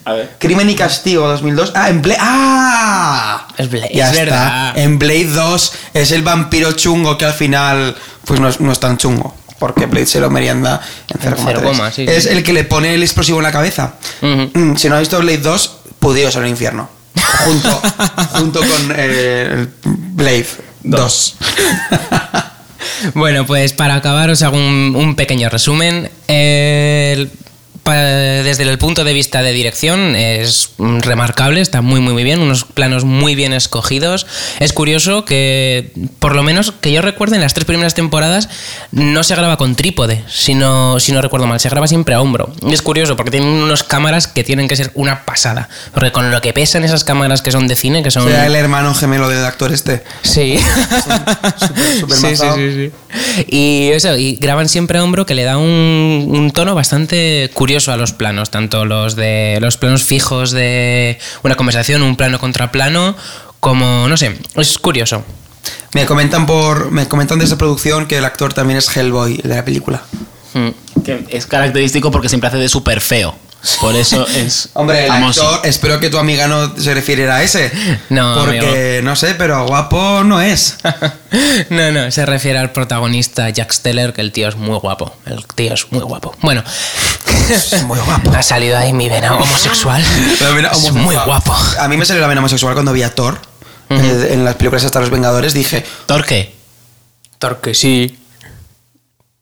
A 0.04 0.12
ver. 0.12 0.30
Crimen 0.38 0.68
y 0.70 0.74
Castigo 0.74 1.26
2002. 1.28 1.72
Ah, 1.74 1.88
en 1.90 2.02
Blade. 2.02 2.18
¡Ah! 2.20 3.48
Es 3.56 3.70
Blade, 3.70 3.90
Ya 3.94 4.04
es 4.06 4.10
está. 4.18 4.24
verdad. 4.24 4.78
En 4.78 4.98
Blade 4.98 5.26
2 5.26 5.72
es 5.94 6.10
el 6.12 6.22
vampiro 6.22 6.72
chungo 6.72 7.16
que 7.18 7.24
al 7.24 7.32
final 7.34 7.96
pues 8.24 8.40
no 8.40 8.48
es, 8.48 8.60
no 8.60 8.72
es 8.72 8.80
tan 8.80 8.96
chungo. 8.98 9.34
Porque 9.58 9.86
Blade 9.86 10.06
se 10.06 10.20
lo 10.20 10.28
merienda 10.30 10.80
en 11.08 11.20
0,3. 11.20 11.42
cero 11.44 11.60
coma, 11.64 11.90
sí, 11.90 12.04
es 12.06 12.24
sí. 12.24 12.28
el 12.30 12.42
que 12.42 12.52
le 12.52 12.64
pone 12.64 12.94
el 12.94 13.02
explosivo 13.02 13.38
en 13.38 13.44
la 13.44 13.52
cabeza. 13.52 13.94
Mm, 14.20 14.76
Si 14.76 14.88
no 14.88 14.96
has 14.96 15.00
visto 15.00 15.18
Blade 15.18 15.38
2, 15.38 15.76
pudíos 15.98 16.36
en 16.36 16.42
el 16.44 16.48
infierno. 16.50 16.90
Junto, 17.44 17.70
junto 18.34 18.60
con 18.60 18.92
eh, 18.96 19.48
el 19.52 19.70
Blade 19.84 20.46
2. 20.82 21.36
Bueno, 23.14 23.44
pues 23.46 23.72
para 23.72 23.94
acabar 23.94 24.30
os 24.30 24.42
hago 24.42 24.56
un, 24.56 24.94
un 24.96 25.14
pequeño 25.16 25.48
resumen. 25.48 26.10
El- 26.28 27.30
desde 27.94 28.62
el 28.64 28.78
punto 28.78 29.04
de 29.04 29.12
vista 29.12 29.42
de 29.42 29.52
dirección 29.52 30.16
es 30.16 30.70
remarcable, 30.78 31.60
está 31.60 31.82
muy 31.82 32.00
muy 32.00 32.12
muy 32.12 32.24
bien, 32.24 32.40
unos 32.40 32.64
planos 32.64 33.04
muy 33.04 33.34
bien 33.34 33.52
escogidos. 33.52 34.26
Es 34.58 34.72
curioso 34.72 35.24
que, 35.24 35.92
por 36.18 36.34
lo 36.34 36.42
menos 36.42 36.72
que 36.72 36.92
yo 36.92 37.02
recuerde, 37.02 37.36
en 37.36 37.42
las 37.42 37.54
tres 37.54 37.64
primeras 37.64 37.94
temporadas 37.94 38.48
no 38.90 39.22
se 39.22 39.34
graba 39.36 39.56
con 39.56 39.76
trípode, 39.76 40.24
si 40.28 40.54
no, 40.54 40.98
si 40.98 41.12
no 41.12 41.22
recuerdo 41.22 41.46
mal, 41.46 41.60
se 41.60 41.68
graba 41.68 41.86
siempre 41.86 42.14
a 42.14 42.20
hombro. 42.20 42.52
Y 42.68 42.74
es 42.74 42.82
curioso 42.82 43.16
porque 43.16 43.30
tienen 43.30 43.48
unas 43.50 43.82
cámaras 43.82 44.26
que 44.26 44.42
tienen 44.44 44.68
que 44.68 44.76
ser 44.76 44.90
una 44.94 45.24
pasada, 45.24 45.68
porque 45.92 46.10
con 46.12 46.30
lo 46.30 46.40
que 46.40 46.52
pesan 46.52 46.84
esas 46.84 47.04
cámaras 47.04 47.42
que 47.42 47.52
son 47.52 47.68
de 47.68 47.76
cine, 47.76 48.02
que 48.02 48.10
son... 48.10 48.24
Será 48.26 48.46
el 48.46 48.56
hermano 48.56 48.94
gemelo 48.94 49.28
del 49.28 49.44
actor 49.44 49.72
este. 49.72 50.02
Sí. 50.22 50.58
súper- 50.58 52.00
súper 52.00 52.16
sí, 52.16 52.36
sí, 52.36 52.46
sí, 52.56 52.72
sí. 52.72 53.44
Y 53.48 53.90
eso, 53.92 54.16
y 54.16 54.36
graban 54.36 54.68
siempre 54.68 54.98
a 54.98 55.04
hombro 55.04 55.26
que 55.26 55.34
le 55.34 55.44
da 55.44 55.56
un, 55.58 56.26
un 56.28 56.50
tono 56.50 56.74
bastante 56.74 57.50
curioso 57.54 57.75
a 57.88 57.96
los 57.96 58.12
planos, 58.12 58.50
tanto 58.50 58.84
los 58.84 59.16
de 59.16 59.58
los 59.60 59.76
planos 59.76 60.02
fijos 60.02 60.50
de 60.50 61.18
una 61.42 61.54
conversación, 61.54 62.02
un 62.02 62.16
plano 62.16 62.38
contra 62.38 62.72
plano, 62.72 63.16
como 63.60 64.08
no 64.08 64.16
sé, 64.16 64.38
es 64.56 64.78
curioso. 64.78 65.24
Me 65.94 66.06
comentan 66.06 66.46
por 66.46 66.90
me 66.90 67.08
comentan 67.08 67.38
de 67.38 67.44
esa 67.44 67.58
producción 67.58 68.06
que 68.06 68.18
el 68.18 68.24
actor 68.24 68.52
también 68.52 68.78
es 68.78 68.94
Hellboy 68.96 69.40
el 69.42 69.48
de 69.48 69.56
la 69.56 69.64
película. 69.64 70.02
Mm. 70.54 71.02
Que 71.02 71.26
es 71.30 71.46
característico 71.46 72.10
porque 72.10 72.28
siempre 72.28 72.48
hace 72.48 72.58
de 72.58 72.68
súper 72.68 73.00
feo. 73.00 73.36
Por 73.80 73.96
eso 73.96 74.26
es 74.26 74.68
Hombre, 74.74 75.04
el 75.04 75.08
famoso. 75.08 75.48
actor, 75.48 75.68
espero 75.68 75.98
que 76.00 76.10
tu 76.10 76.18
amiga 76.18 76.46
no 76.46 76.78
se 76.78 76.94
refiriera 76.94 77.36
a 77.36 77.42
ese. 77.42 77.70
No, 78.10 78.34
Porque, 78.44 79.00
no 79.02 79.16
sé, 79.16 79.34
pero 79.34 79.66
guapo 79.66 80.22
no 80.24 80.40
es. 80.40 80.76
no, 81.70 81.90
no, 81.92 82.10
se 82.10 82.24
refiere 82.26 82.58
al 82.58 82.70
protagonista 82.72 83.48
Jack 83.50 83.72
Steller, 83.72 84.12
que 84.12 84.20
el 84.20 84.32
tío 84.32 84.48
es 84.48 84.56
muy 84.56 84.78
guapo. 84.78 85.16
El 85.26 85.44
tío 85.46 85.74
es 85.74 85.90
muy 85.90 86.02
guapo. 86.02 86.34
Bueno, 86.42 86.62
Es 87.50 87.82
muy 87.82 87.98
guapo. 87.98 88.30
ha 88.36 88.42
salido 88.42 88.76
ahí 88.78 88.92
mi 88.92 89.08
vena 89.08 89.34
homosexual. 89.36 90.02
La 90.40 90.50
vena 90.50 90.70
es 90.72 90.92
muy 90.92 91.16
guapo. 91.16 91.54
A 91.80 91.88
mí 91.88 91.96
me 91.96 92.04
salió 92.06 92.22
la 92.22 92.28
vena 92.28 92.40
homosexual 92.40 92.74
cuando 92.74 92.92
vi 92.92 93.02
a 93.02 93.14
Thor. 93.14 93.38
eh, 93.90 94.28
en 94.32 94.44
las 94.44 94.54
películas 94.56 94.84
hasta 94.84 95.00
los 95.00 95.10
Vengadores 95.10 95.52
dije, 95.54 95.84
¿Thor 96.06 96.24
qué? 96.24 96.54
Porque 97.38 97.74
sí. 97.74 98.18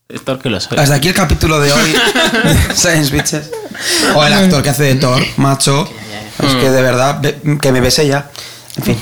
Esto 0.09 0.39
que 0.39 0.51
lo 0.51 0.61
soy. 0.61 0.79
Hasta 0.79 0.95
aquí 0.97 1.09
el 1.09 1.15
capítulo 1.15 1.59
de 1.61 1.73
hoy 1.73 1.95
Science 2.75 3.11
Bitches. 3.11 3.51
O 4.15 4.25
el 4.25 4.33
actor 4.33 4.63
que 4.63 4.71
hace 4.71 4.83
de 4.85 4.95
Thor, 4.97 5.23
macho. 5.37 5.89
Es 6.43 6.55
que 6.55 6.71
de 6.71 6.83
verdad, 6.83 7.19
ve- 7.21 7.59
que 7.61 7.73
me 7.73 7.81
besé 7.81 8.07
ya. 8.07 8.31
En 8.77 8.83
fin. 8.83 8.99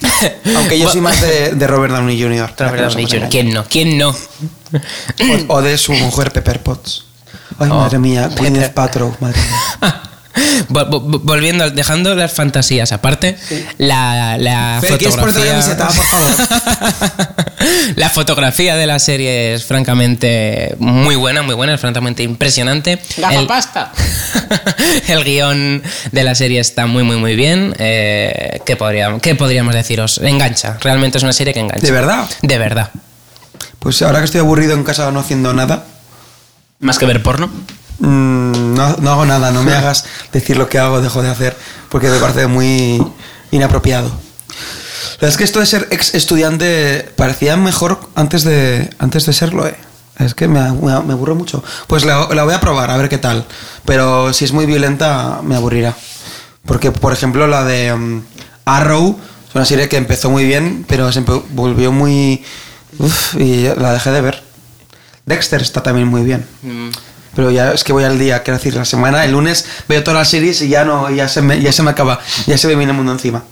Aunque 0.56 0.78
yo 0.78 0.88
soy 0.90 1.00
más 1.00 1.20
de, 1.20 1.52
de 1.54 1.66
Robert 1.66 1.92
Downey 1.94 2.20
Jr. 2.20 2.52
La 2.58 2.70
verdad, 2.70 2.92
Jr. 2.92 3.28
¿Quién 3.28 3.52
no? 3.52 3.64
¿Quién 3.64 3.98
no? 3.98 4.10
O, 5.48 5.54
o 5.56 5.62
de 5.62 5.76
su 5.78 5.92
mujer 5.92 6.32
Pepper 6.32 6.62
Potts. 6.62 7.04
Ay, 7.58 7.68
Oh, 7.72 7.76
madre 7.80 7.98
mía, 7.98 8.28
Gwyneth 8.36 8.72
Paltrow, 8.72 9.16
madre 9.20 9.38
mía. 9.40 10.02
Vol- 10.68 10.88
vol- 10.88 11.20
Volviendo, 11.22 11.70
dejando 11.70 12.14
las 12.14 12.32
fantasías 12.32 12.92
aparte, 12.92 13.36
la, 13.78 14.36
la 14.38 14.78
Fer, 14.80 14.98
¿quieres 14.98 15.16
ponerte 15.16 15.44
la 15.44 15.62
fotografía. 15.62 15.76
camiseta, 15.76 15.86
por 15.88 16.06
favor? 16.06 17.28
la 17.96 18.10
fotografía 18.10 18.76
de 18.76 18.86
la 18.86 18.98
serie 18.98 19.54
es 19.54 19.64
francamente 19.64 20.74
muy 20.78 21.16
buena, 21.16 21.42
muy 21.42 21.54
buena, 21.54 21.74
es 21.74 21.80
francamente 21.80 22.22
impresionante. 22.22 23.00
Gafapasta. 23.16 23.92
El, 25.08 25.18
el 25.18 25.24
guion 25.24 25.82
de 26.12 26.24
la 26.24 26.34
serie 26.34 26.60
está 26.60 26.86
muy, 26.86 27.02
muy, 27.02 27.16
muy 27.16 27.34
bien. 27.36 27.74
Eh, 27.78 28.60
¿qué, 28.64 28.76
podríamos, 28.76 29.20
¿Qué 29.22 29.34
podríamos 29.34 29.74
deciros? 29.74 30.18
Engancha, 30.22 30.76
realmente 30.80 31.18
es 31.18 31.24
una 31.24 31.32
serie 31.32 31.52
que 31.54 31.60
engancha. 31.60 31.86
¿De 31.86 31.92
verdad? 31.92 32.28
De 32.42 32.58
verdad. 32.58 32.90
Pues 33.78 34.00
ahora 34.02 34.18
que 34.18 34.26
estoy 34.26 34.40
aburrido 34.40 34.74
en 34.74 34.84
casa 34.84 35.10
no 35.10 35.20
haciendo 35.20 35.52
nada, 35.54 35.84
Más 36.80 36.98
que 36.98 37.06
ver 37.06 37.22
porno. 37.22 37.50
Mm, 37.98 38.74
no, 38.74 38.96
no 38.96 39.10
hago 39.10 39.26
nada, 39.26 39.50
no 39.50 39.62
me 39.62 39.72
hagas 39.72 40.04
decir 40.32 40.56
lo 40.56 40.68
que 40.68 40.78
hago, 40.78 41.00
dejo 41.00 41.22
de 41.22 41.30
hacer, 41.30 41.56
porque 41.88 42.08
me 42.08 42.18
parece 42.18 42.46
muy 42.46 43.02
inapropiado. 43.50 44.08
La 44.08 45.22
verdad 45.22 45.30
es 45.30 45.36
que 45.36 45.44
esto 45.44 45.60
de 45.60 45.66
ser 45.66 45.88
ex 45.90 46.14
estudiante 46.14 47.10
parecía 47.16 47.56
mejor 47.56 47.98
antes 48.14 48.44
de, 48.44 48.88
antes 48.98 49.26
de 49.26 49.32
serlo, 49.32 49.66
¿eh? 49.66 49.76
Es 50.18 50.34
que 50.34 50.48
me, 50.48 50.60
me, 50.72 51.00
me 51.02 51.12
aburro 51.12 51.34
mucho. 51.36 51.62
Pues 51.86 52.04
la, 52.04 52.28
la 52.34 52.44
voy 52.44 52.54
a 52.54 52.60
probar, 52.60 52.90
a 52.90 52.96
ver 52.96 53.08
qué 53.08 53.18
tal. 53.18 53.46
Pero 53.84 54.32
si 54.32 54.44
es 54.44 54.52
muy 54.52 54.66
violenta, 54.66 55.40
me 55.44 55.54
aburrirá. 55.54 55.96
Porque, 56.66 56.90
por 56.90 57.12
ejemplo, 57.12 57.46
la 57.46 57.64
de 57.64 57.94
mm, 57.94 58.22
Arrow 58.64 59.18
es 59.48 59.54
una 59.54 59.64
serie 59.64 59.88
que 59.88 59.96
empezó 59.96 60.28
muy 60.28 60.44
bien, 60.44 60.84
pero 60.88 61.10
se 61.12 61.20
volvió 61.20 61.92
muy... 61.92 62.44
Uf, 62.98 63.34
y 63.36 63.68
la 63.76 63.92
dejé 63.92 64.10
de 64.10 64.20
ver. 64.20 64.42
Dexter 65.24 65.62
está 65.62 65.82
también 65.82 66.08
muy 66.08 66.22
bien. 66.22 66.44
Pero 67.38 67.52
ya 67.52 67.70
es 67.70 67.84
que 67.84 67.92
voy 67.92 68.02
al 68.02 68.18
día, 68.18 68.42
quiero 68.42 68.58
decir, 68.58 68.74
la 68.74 68.84
semana, 68.84 69.24
el 69.24 69.30
lunes 69.30 69.64
veo 69.88 70.02
todas 70.02 70.18
las 70.18 70.28
series 70.28 70.60
y 70.60 70.68
ya 70.68 70.84
no, 70.84 71.08
ya 71.08 71.28
se 71.28 71.40
me, 71.40 71.60
ya 71.62 71.70
se 71.70 71.84
me 71.84 71.90
acaba, 71.92 72.18
ya 72.48 72.58
se 72.58 72.66
me 72.66 72.74
viene 72.74 72.90
el 72.90 72.96
mundo 72.96 73.12
encima. 73.12 73.44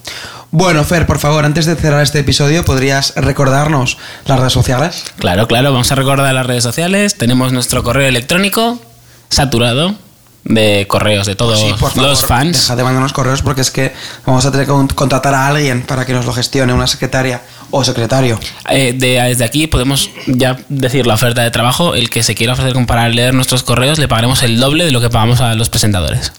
Bueno, 0.51 0.83
Fer, 0.83 1.07
por 1.07 1.21
favor, 1.21 1.45
antes 1.45 1.67
de 1.67 1.77
cerrar 1.77 2.03
este 2.03 2.19
episodio, 2.19 2.65
¿podrías 2.65 3.13
recordarnos 3.15 3.97
las 4.25 4.41
redes 4.41 4.53
sociales? 4.55 5.05
Claro, 5.21 5.47
claro, 5.47 5.71
vamos 5.71 5.93
a 5.93 5.95
recordar 5.95 6.35
las 6.35 6.47
redes 6.47 6.65
sociales. 6.65 7.17
Tenemos 7.17 7.53
nuestro 7.53 7.85
correo 7.85 8.09
electrónico 8.09 8.81
saturado 9.29 9.95
de 10.43 10.87
correos 10.89 11.27
de 11.27 11.35
todos 11.37 11.59
Sí, 11.61 11.75
por 11.79 11.91
favor, 11.93 12.11
los 12.11 12.25
fans. 12.25 12.57
Deja 12.63 12.75
de 12.77 12.83
mandarnos 12.85 13.13
correos 13.13 13.43
porque 13.43 13.61
es 13.61 13.71
que 13.71 13.93
vamos 14.25 14.45
a 14.47 14.51
tener 14.51 14.67
que 14.67 14.73
con- 14.73 14.89
contratar 14.89 15.35
a 15.35 15.47
alguien 15.47 15.83
para 15.83 16.05
que 16.05 16.13
nos 16.13 16.25
lo 16.27 16.33
gestione, 16.33 16.73
una 16.73 16.87
secretaria 16.89 17.41
o 17.71 17.85
secretario. 17.85 18.39
Eh, 18.71 18.93
de- 18.97 19.21
desde 19.23 19.45
aquí 19.45 19.67
podemos 19.67 20.11
ya 20.27 20.57
decir 20.69 21.07
la 21.07 21.15
oferta 21.15 21.43
de 21.43 21.51
trabajo. 21.51 21.95
El 21.95 22.11
que 22.11 22.23
se 22.23 22.35
quiera 22.35 22.53
ofrecer 22.55 22.73
con- 22.75 22.87
para 22.87 23.09
leer 23.09 23.35
nuestros 23.35 23.63
correos 23.63 23.99
le 23.99 24.09
pagaremos 24.09 24.43
el 24.43 24.59
doble 24.59 24.85
de 24.85 24.93
lo 24.93 25.01
que 25.01 25.11
pagamos 25.11 25.41
a 25.41 25.55
los 25.55 25.69
presentadores. 25.69 26.33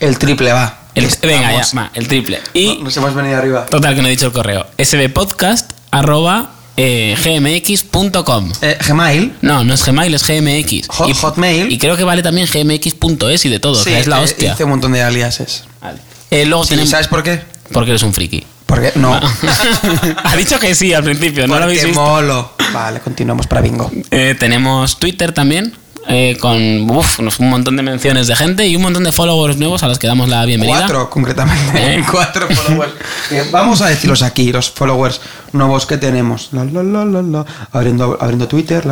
El 0.00 0.18
triple 0.18 0.52
va. 0.52 0.78
El- 0.94 1.08
venga, 1.22 1.52
ya, 1.52 1.66
va, 1.76 1.90
el 1.94 2.06
triple. 2.08 2.40
Y 2.52 2.78
Nos 2.82 2.96
hemos 2.96 3.14
venido 3.14 3.38
arriba. 3.38 3.64
total, 3.66 3.94
que 3.94 4.02
no 4.02 4.08
he 4.08 4.10
dicho 4.10 4.26
el 4.26 4.32
correo. 4.32 4.66
sbpodcast 4.78 5.72
arroba 5.90 6.50
eh, 6.76 7.16
gmx.com. 7.22 8.52
Eh, 8.62 8.78
Gmail. 8.86 9.34
No, 9.42 9.62
no 9.64 9.74
es 9.74 9.84
Gmail, 9.84 10.14
es 10.14 10.26
GMX. 10.26 10.88
Hot- 10.88 11.08
y, 11.08 11.14
Hotmail. 11.14 11.70
Y 11.72 11.78
creo 11.78 11.96
que 11.96 12.04
vale 12.04 12.22
también 12.22 12.46
gmx.es 12.52 13.44
y 13.44 13.48
de 13.48 13.58
todo. 13.60 13.80
o 13.80 13.84
sea, 13.84 13.98
es 13.98 14.06
la 14.06 14.20
eh, 14.20 14.24
hostia. 14.24 14.52
Hice 14.54 14.64
un 14.64 14.70
montón 14.70 14.92
de 14.92 15.02
aliases. 15.02 15.64
Vale. 15.80 15.98
Eh, 16.30 16.44
luego 16.46 16.64
Sí, 16.64 16.70
tenemos. 16.70 16.90
¿Sabes 16.90 17.08
por 17.08 17.22
qué? 17.22 17.42
Porque 17.72 17.90
eres 17.90 18.02
un 18.02 18.12
friki. 18.14 18.44
Porque 18.72 18.90
no. 18.94 19.12
ha 20.24 20.34
dicho 20.34 20.58
que 20.58 20.74
sí 20.74 20.94
al 20.94 21.04
principio, 21.04 21.46
¿no 21.46 21.58
lo 21.58 21.64
habéis 21.64 21.80
Porque 21.80 21.88
visto? 21.88 22.02
molo. 22.02 22.52
Vale, 22.72 23.00
continuamos 23.00 23.46
para 23.46 23.60
bingo. 23.60 23.90
Eh, 24.10 24.34
tenemos 24.40 24.98
Twitter 24.98 25.32
también, 25.32 25.74
eh, 26.08 26.38
con 26.40 26.88
uf, 26.90 27.18
un 27.38 27.50
montón 27.50 27.76
de 27.76 27.82
menciones 27.82 28.28
de 28.28 28.34
gente 28.34 28.66
y 28.66 28.74
un 28.74 28.80
montón 28.80 29.04
de 29.04 29.12
followers 29.12 29.58
nuevos 29.58 29.82
a 29.82 29.88
los 29.88 29.98
que 29.98 30.06
damos 30.06 30.30
la 30.30 30.46
bienvenida. 30.46 30.78
Cuatro, 30.78 31.10
concretamente. 31.10 31.70
¿Eh? 31.96 32.02
Cuatro 32.10 32.48
followers. 32.48 32.92
Eh, 33.30 33.46
Vamos 33.52 33.82
a 33.82 33.88
decirlos 33.88 34.22
aquí, 34.22 34.50
los 34.50 34.70
followers 34.70 35.20
nuevos 35.52 35.84
que 35.84 35.98
tenemos. 35.98 36.48
La, 36.52 36.64
la, 36.64 36.82
la, 36.82 37.04
la, 37.04 37.20
la. 37.20 37.46
Abriendo, 37.72 38.16
abriendo 38.18 38.48
Twitter. 38.48 38.82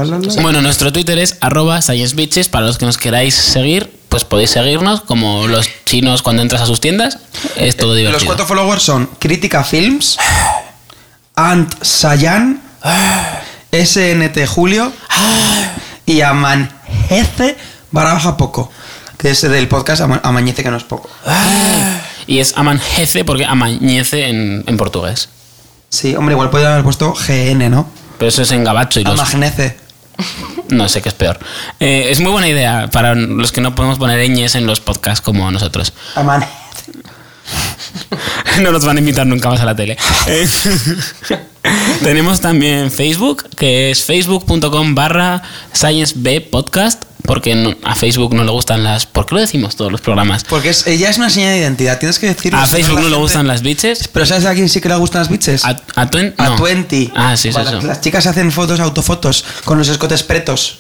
Bueno, 0.43 0.61
nuestro 0.61 0.93
Twitter 0.93 1.19
es 1.19 1.39
arroba 1.41 1.81
sciencebitches. 1.81 2.51
Para 2.51 2.67
los 2.67 2.77
que 2.77 2.85
nos 2.85 2.99
queráis 2.99 3.35
seguir, 3.35 3.99
pues 4.21 4.29
podéis 4.29 4.51
seguirnos, 4.51 5.01
como 5.01 5.47
los 5.49 5.69
chinos 5.87 6.23
cuando 6.23 6.43
entras 6.43 6.61
a 6.63 6.67
sus 6.67 6.81
tiendas. 6.81 7.19
Es 7.57 7.77
todo 7.77 7.95
divertido. 7.95 8.19
Los 8.21 8.25
cuatro 8.27 8.47
followers 8.47 8.83
son 8.83 9.09
Crítica 9.19 9.65
Films, 9.65 10.19
Ant 11.37 11.73
Sayan, 11.83 12.61
SNT 13.73 14.47
Julio 14.47 14.93
y 16.07 16.21
Amanece 16.21 17.57
barra 17.91 18.15
baja 18.15 18.37
poco. 18.37 18.71
Que 19.17 19.31
es 19.31 19.41
del 19.43 19.69
podcast 19.69 20.03
Ama- 20.03 20.21
Amañece 20.23 20.63
que 20.63 20.71
no 20.71 20.77
es 20.77 20.85
poco. 20.85 21.09
Y 22.27 22.39
es 22.39 22.55
amanhece 22.57 23.25
porque 23.25 23.45
amañece 23.45 24.29
en, 24.29 24.65
en 24.67 24.77
portugués. 24.77 25.29
Sí, 25.89 26.15
hombre, 26.15 26.35
igual 26.35 26.51
podría 26.51 26.73
haber 26.73 26.85
puesto 26.85 27.13
GN, 27.15 27.69
¿no? 27.71 27.89
Pero 28.19 28.29
eso 28.29 28.43
es 28.43 28.53
en 28.53 28.65
gabacho 28.65 29.01
y 29.01 29.05
los... 29.05 29.19
Amagnece. 29.19 29.77
No 30.69 30.89
sé 30.89 31.03
qué 31.03 31.09
es 31.09 31.15
peor. 31.15 31.39
Eh, 31.79 32.09
es 32.11 32.21
muy 32.21 32.33
buena 32.33 32.49
idea 32.49 32.89
para 32.91 33.15
los 33.15 33.53
que 33.53 33.61
no 33.61 33.75
podemos 33.75 33.99
poner 33.99 34.29
ñes 34.31 34.55
en 34.55 34.67
los 34.67 34.81
podcasts 34.81 35.21
como 35.21 35.51
nosotros. 35.51 35.93
Amanece. 36.15 36.53
no 38.63 38.73
nos 38.73 38.85
van 38.85 38.97
a 38.97 39.01
invitar 39.01 39.27
nunca 39.27 39.49
más 39.49 39.61
a 39.61 39.65
la 39.65 39.75
tele. 39.75 39.97
Eh, 40.27 40.49
Tenemos 42.03 42.41
también 42.41 42.91
Facebook, 42.91 43.49
que 43.57 43.91
es 43.91 44.05
facebook.com 44.05 44.95
barra 44.95 45.43
sciencebpodcast, 45.73 47.05
porque 47.31 47.55
no- 47.55 47.77
a 47.85 47.95
Facebook 47.95 48.35
no 48.35 48.43
le 48.43 48.51
gustan 48.51 48.83
las... 48.83 49.07
¿Por 49.07 49.25
qué 49.25 49.37
lo 49.37 49.41
decimos 49.41 49.77
todos 49.77 49.93
los 49.93 50.01
programas? 50.01 50.43
Porque 50.43 50.71
es, 50.71 50.85
ella 50.89 51.09
es 51.11 51.17
una 51.17 51.31
señal 51.31 51.53
de 51.53 51.59
identidad, 51.61 51.97
tienes 52.01 52.19
que 52.19 52.27
decirlo. 52.27 52.59
A 52.59 52.67
Facebook 52.67 52.99
no 53.01 53.09
le 53.09 53.15
gustan 53.15 53.47
las 53.47 53.63
bitches. 53.63 54.09
Pero 54.09 54.27
¿sabes 54.27 54.47
a 54.47 54.55
quién 54.55 54.69
sí 54.69 54.81
que 54.81 54.89
le 54.89 54.97
gustan 54.97 55.21
las 55.21 55.29
bitches? 55.29 55.65
A, 55.65 55.69
a, 55.95 56.11
twen- 56.11 56.35
A 56.39 56.49
no. 56.49 56.59
20. 56.61 57.13
Ah, 57.15 57.37
sí, 57.37 57.51
Vale, 57.51 57.71
eso. 57.79 57.87
Las 57.87 58.01
chicas 58.01 58.27
hacen 58.27 58.51
fotos, 58.51 58.81
autofotos, 58.81 59.45
con 59.65 59.79
los 59.79 59.87
escotes 59.87 60.25
pretos. 60.25 60.79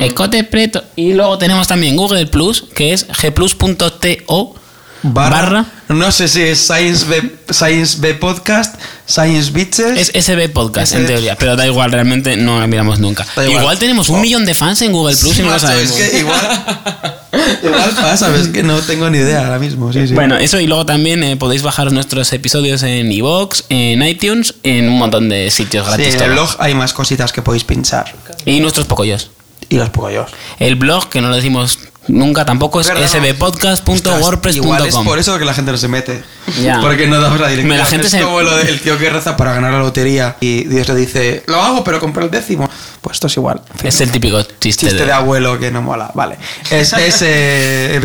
Ecote 0.00 0.42
preto. 0.42 0.82
Y 0.96 1.12
luego 1.12 1.38
tenemos 1.38 1.68
también 1.68 1.94
Google 1.96 2.26
Plus, 2.26 2.64
que 2.74 2.92
es 2.92 3.06
gplus.to 3.06 4.54
barra. 5.02 5.64
No 5.88 6.10
sé 6.12 6.28
si 6.28 6.40
es 6.42 6.58
Science 6.66 7.04
B, 7.06 7.36
Science 7.50 7.98
B 8.00 8.14
Podcast, 8.14 8.76
Science 9.06 9.50
Bitches. 9.50 10.08
Es 10.10 10.24
SB 10.26 10.48
Podcast, 10.50 10.94
en 10.94 11.06
teoría, 11.06 11.36
pero 11.36 11.56
da 11.56 11.66
igual, 11.66 11.92
realmente 11.92 12.36
no 12.36 12.60
la 12.60 12.66
miramos 12.66 12.98
nunca. 12.98 13.26
Igual. 13.36 13.50
igual. 13.50 13.78
tenemos 13.78 14.08
un 14.08 14.18
Oh. 14.18 14.22
millón 14.22 14.44
de 14.44 14.54
fans 14.54 14.80
en 14.82 14.92
Google 14.92 15.16
Plus 15.16 15.34
Sí, 15.34 15.40
y 15.40 15.44
no 15.44 15.50
lo 15.50 15.58
sabemos. 15.58 15.98
Es 15.98 16.10
que 16.10 16.18
igual, 16.18 16.40
igual 17.62 17.90
pasa, 17.90 18.28
ves 18.28 18.48
que 18.48 18.62
no 18.62 18.78
tengo 18.80 19.10
ni 19.10 19.18
idea 19.18 19.44
ahora 19.44 19.58
mismo. 19.58 19.92
Sí, 19.92 20.06
sí. 20.08 20.14
Bueno, 20.14 20.36
eso 20.36 20.58
y 20.60 20.66
luego 20.66 20.86
también 20.86 21.22
eh, 21.24 21.36
podéis 21.36 21.62
bajar 21.62 21.92
nuestros 21.92 22.32
episodios 22.32 22.82
en 22.82 23.10
iVoox, 23.12 23.64
en 23.68 24.02
iTunes, 24.02 24.54
en 24.62 24.88
un 24.88 24.98
montón 24.98 25.28
de 25.28 25.50
sitios 25.50 25.84
Sí, 25.86 25.88
gratis. 25.90 26.06
en 26.06 26.12
el 26.14 26.18
todo. 26.20 26.32
blog 26.32 26.56
hay 26.58 26.74
más 26.74 26.92
cositas 26.92 27.32
que 27.32 27.42
podéis 27.42 27.64
pinchar. 27.64 28.14
Y 28.46 28.60
nuestros 28.60 28.86
pocollos. 28.86 29.30
Y 29.68 29.76
los 29.76 29.90
yo. 30.12 30.26
El 30.58 30.76
blog, 30.76 31.08
que 31.08 31.20
no 31.22 31.28
lo 31.30 31.36
decimos 31.36 31.78
nunca 32.08 32.44
tampoco, 32.44 32.80
es 32.80 32.88
Verdad, 32.88 33.02
no. 33.02 33.06
Igual 33.06 33.24
es 33.28 33.34
sbpodcast.wordpress.com. 33.36 35.04
por 35.04 35.18
eso 35.18 35.38
que 35.38 35.44
la 35.44 35.54
gente 35.54 35.72
no 35.72 35.78
se 35.78 35.88
mete. 35.88 36.22
Ya. 36.62 36.80
Porque 36.80 37.06
no 37.06 37.20
damos 37.20 37.40
la 37.40 37.48
dirección. 37.48 37.78
La 37.78 37.86
gente 37.86 38.06
es 38.06 38.12
se- 38.12 38.20
como 38.22 38.40
lo 38.42 38.56
del 38.56 38.80
tío 38.80 38.98
que 38.98 39.08
reza 39.10 39.36
para 39.36 39.52
ganar 39.54 39.72
la 39.72 39.78
lotería 39.78 40.36
y 40.40 40.64
Dios 40.64 40.88
le 40.88 40.94
dice, 40.96 41.42
lo 41.46 41.62
hago, 41.62 41.84
pero 41.84 42.00
compré 42.00 42.24
el 42.24 42.30
décimo. 42.30 42.68
Pues 43.00 43.14
esto 43.16 43.26
es 43.28 43.36
igual. 43.36 43.60
Es 43.82 44.00
el 44.00 44.10
típico 44.10 44.42
chiste, 44.42 44.86
Chiste 44.88 45.04
de 45.06 45.12
abuelo 45.12 45.58
que 45.58 45.70
no 45.70 45.82
mola. 45.82 46.10
Vale. 46.14 46.36
Es, 46.70 46.92
es 46.98 47.22
eh. 47.22 48.00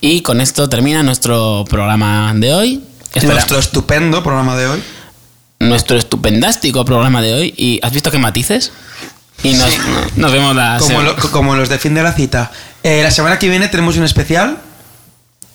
Y 0.00 0.20
con 0.22 0.40
esto 0.40 0.68
termina 0.68 1.02
nuestro 1.02 1.64
programa 1.68 2.32
de 2.34 2.52
hoy. 2.54 2.84
Espera, 3.14 3.34
Nuestro 3.34 3.58
estupendo 3.58 4.22
programa 4.22 4.56
de 4.56 4.66
hoy. 4.68 4.82
nuestro 5.58 5.96
estupendástico 5.96 6.84
programa 6.84 7.22
de 7.22 7.32
hoy. 7.32 7.54
¿Y 7.56 7.80
has 7.82 7.92
visto 7.92 8.10
qué 8.10 8.18
matices? 8.18 8.72
Y 9.42 9.52
nos, 9.54 9.70
Sí. 9.70 9.78
nos 10.16 10.32
vemos 10.32 10.56
la 10.56 10.78
Como, 10.78 11.02
lo- 11.02 11.16
como 11.16 11.54
los 11.56 11.68
de 11.68 11.78
fin 11.78 11.94
de 11.94 12.02
la 12.02 12.12
cita. 12.12 12.50
Eh, 12.82 13.02
la 13.02 13.10
semana 13.10 13.38
que 13.38 13.48
viene 13.48 13.68
tenemos 13.68 13.96
un 13.96 14.04
especial. 14.04 14.58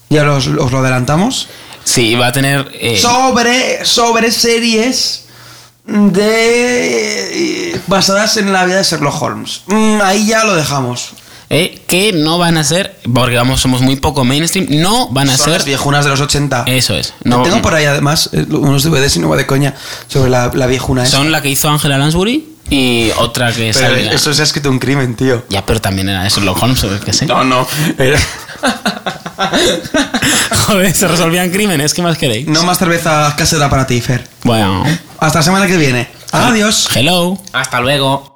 Ya 0.10 0.24
los- 0.24 0.48
os 0.48 0.72
lo 0.72 0.78
adelantamos. 0.80 1.48
Sí, 1.84 2.16
va 2.16 2.28
a 2.28 2.32
tener... 2.32 2.70
eh, 2.80 2.98
sobre, 3.00 3.84
sobre 3.86 4.32
series 4.32 5.26
de 5.86 7.72
eh, 7.74 7.82
basadas 7.88 8.38
en 8.38 8.54
la 8.54 8.66
vida 8.66 8.78
de 8.78 8.84
Sherlock 8.84 9.22
Holmes. 9.22 9.62
Mm, 9.68 10.00
ahí 10.04 10.26
ya 10.28 10.44
lo 10.44 10.56
dejamos. 10.56 11.12
eh, 11.54 11.82
que 11.88 12.14
no 12.14 12.38
van 12.38 12.56
a 12.58 12.64
ser, 12.64 12.96
porque 13.14 13.36
vamos, 13.36 13.60
somos 13.60 13.82
muy 13.82 13.98
poco 13.98 14.24
mainstream, 14.24 14.68
no 14.82 15.10
van 15.10 15.30
a 15.30 15.36
Son 15.36 15.46
ser... 15.48 15.54
las 15.56 15.66
viejunas 15.66 16.06
de 16.06 16.12
los 16.12 16.22
80. 16.22 16.64
Eso 16.68 16.96
es. 16.96 17.14
No, 17.26 17.44
Tengo 17.44 17.62
por 17.62 17.74
ahí 17.74 17.84
además 17.84 18.30
eh, 18.32 18.46
unos 18.52 18.84
DVDs 18.84 19.18
y 19.18 19.20
no 19.20 19.28
va 19.28 19.36
de 19.36 19.46
coña 19.48 19.74
sobre 20.08 20.30
la, 20.30 20.50
la 20.54 20.66
viejuna 20.68 21.04
esa. 21.04 21.18
son 21.18 21.30
la 21.32 21.42
que 21.42 21.50
hizo 21.50 21.68
Angela 21.70 21.98
Lansbury, 21.98 22.51
Y 22.74 23.12
otra 23.18 23.52
que 23.52 23.72
Pero 23.74 23.96
salga. 23.96 24.12
eso 24.14 24.34
se 24.34 24.42
ha 24.42 24.46
escrito 24.46 24.70
un 24.70 24.80
crimen, 24.80 25.16
tío. 25.16 25.44
Ya, 25.50 25.66
pero 25.66 25.82
también 25.82 26.08
era 26.08 26.26
Sherlock 26.28 26.62
Holmes, 26.64 26.82
o 26.86 27.00
qué 27.02 27.12
sé. 27.12 27.26
No, 27.26 27.44
no. 27.44 27.68
era- 27.98 28.18
Joder, 30.68 30.94
se 30.94 31.08
resolvían 31.08 31.50
crímenes, 31.52 31.94
¿qué 31.94 32.02
más 32.02 32.18
queréis? 32.18 32.48
No 32.48 32.64
más 32.64 32.78
cerveza 32.78 33.34
casera 33.38 33.70
para 33.70 33.86
ti, 33.86 34.00
Fer. 34.00 34.26
Bueno. 34.44 34.86
Hasta 35.20 35.40
la 35.40 35.44
semana 35.44 35.68
que 35.68 35.76
viene. 35.76 36.08
Adiós. 36.32 36.88
Hello. 36.96 37.38
Hasta 37.52 37.82
luego. 37.82 38.31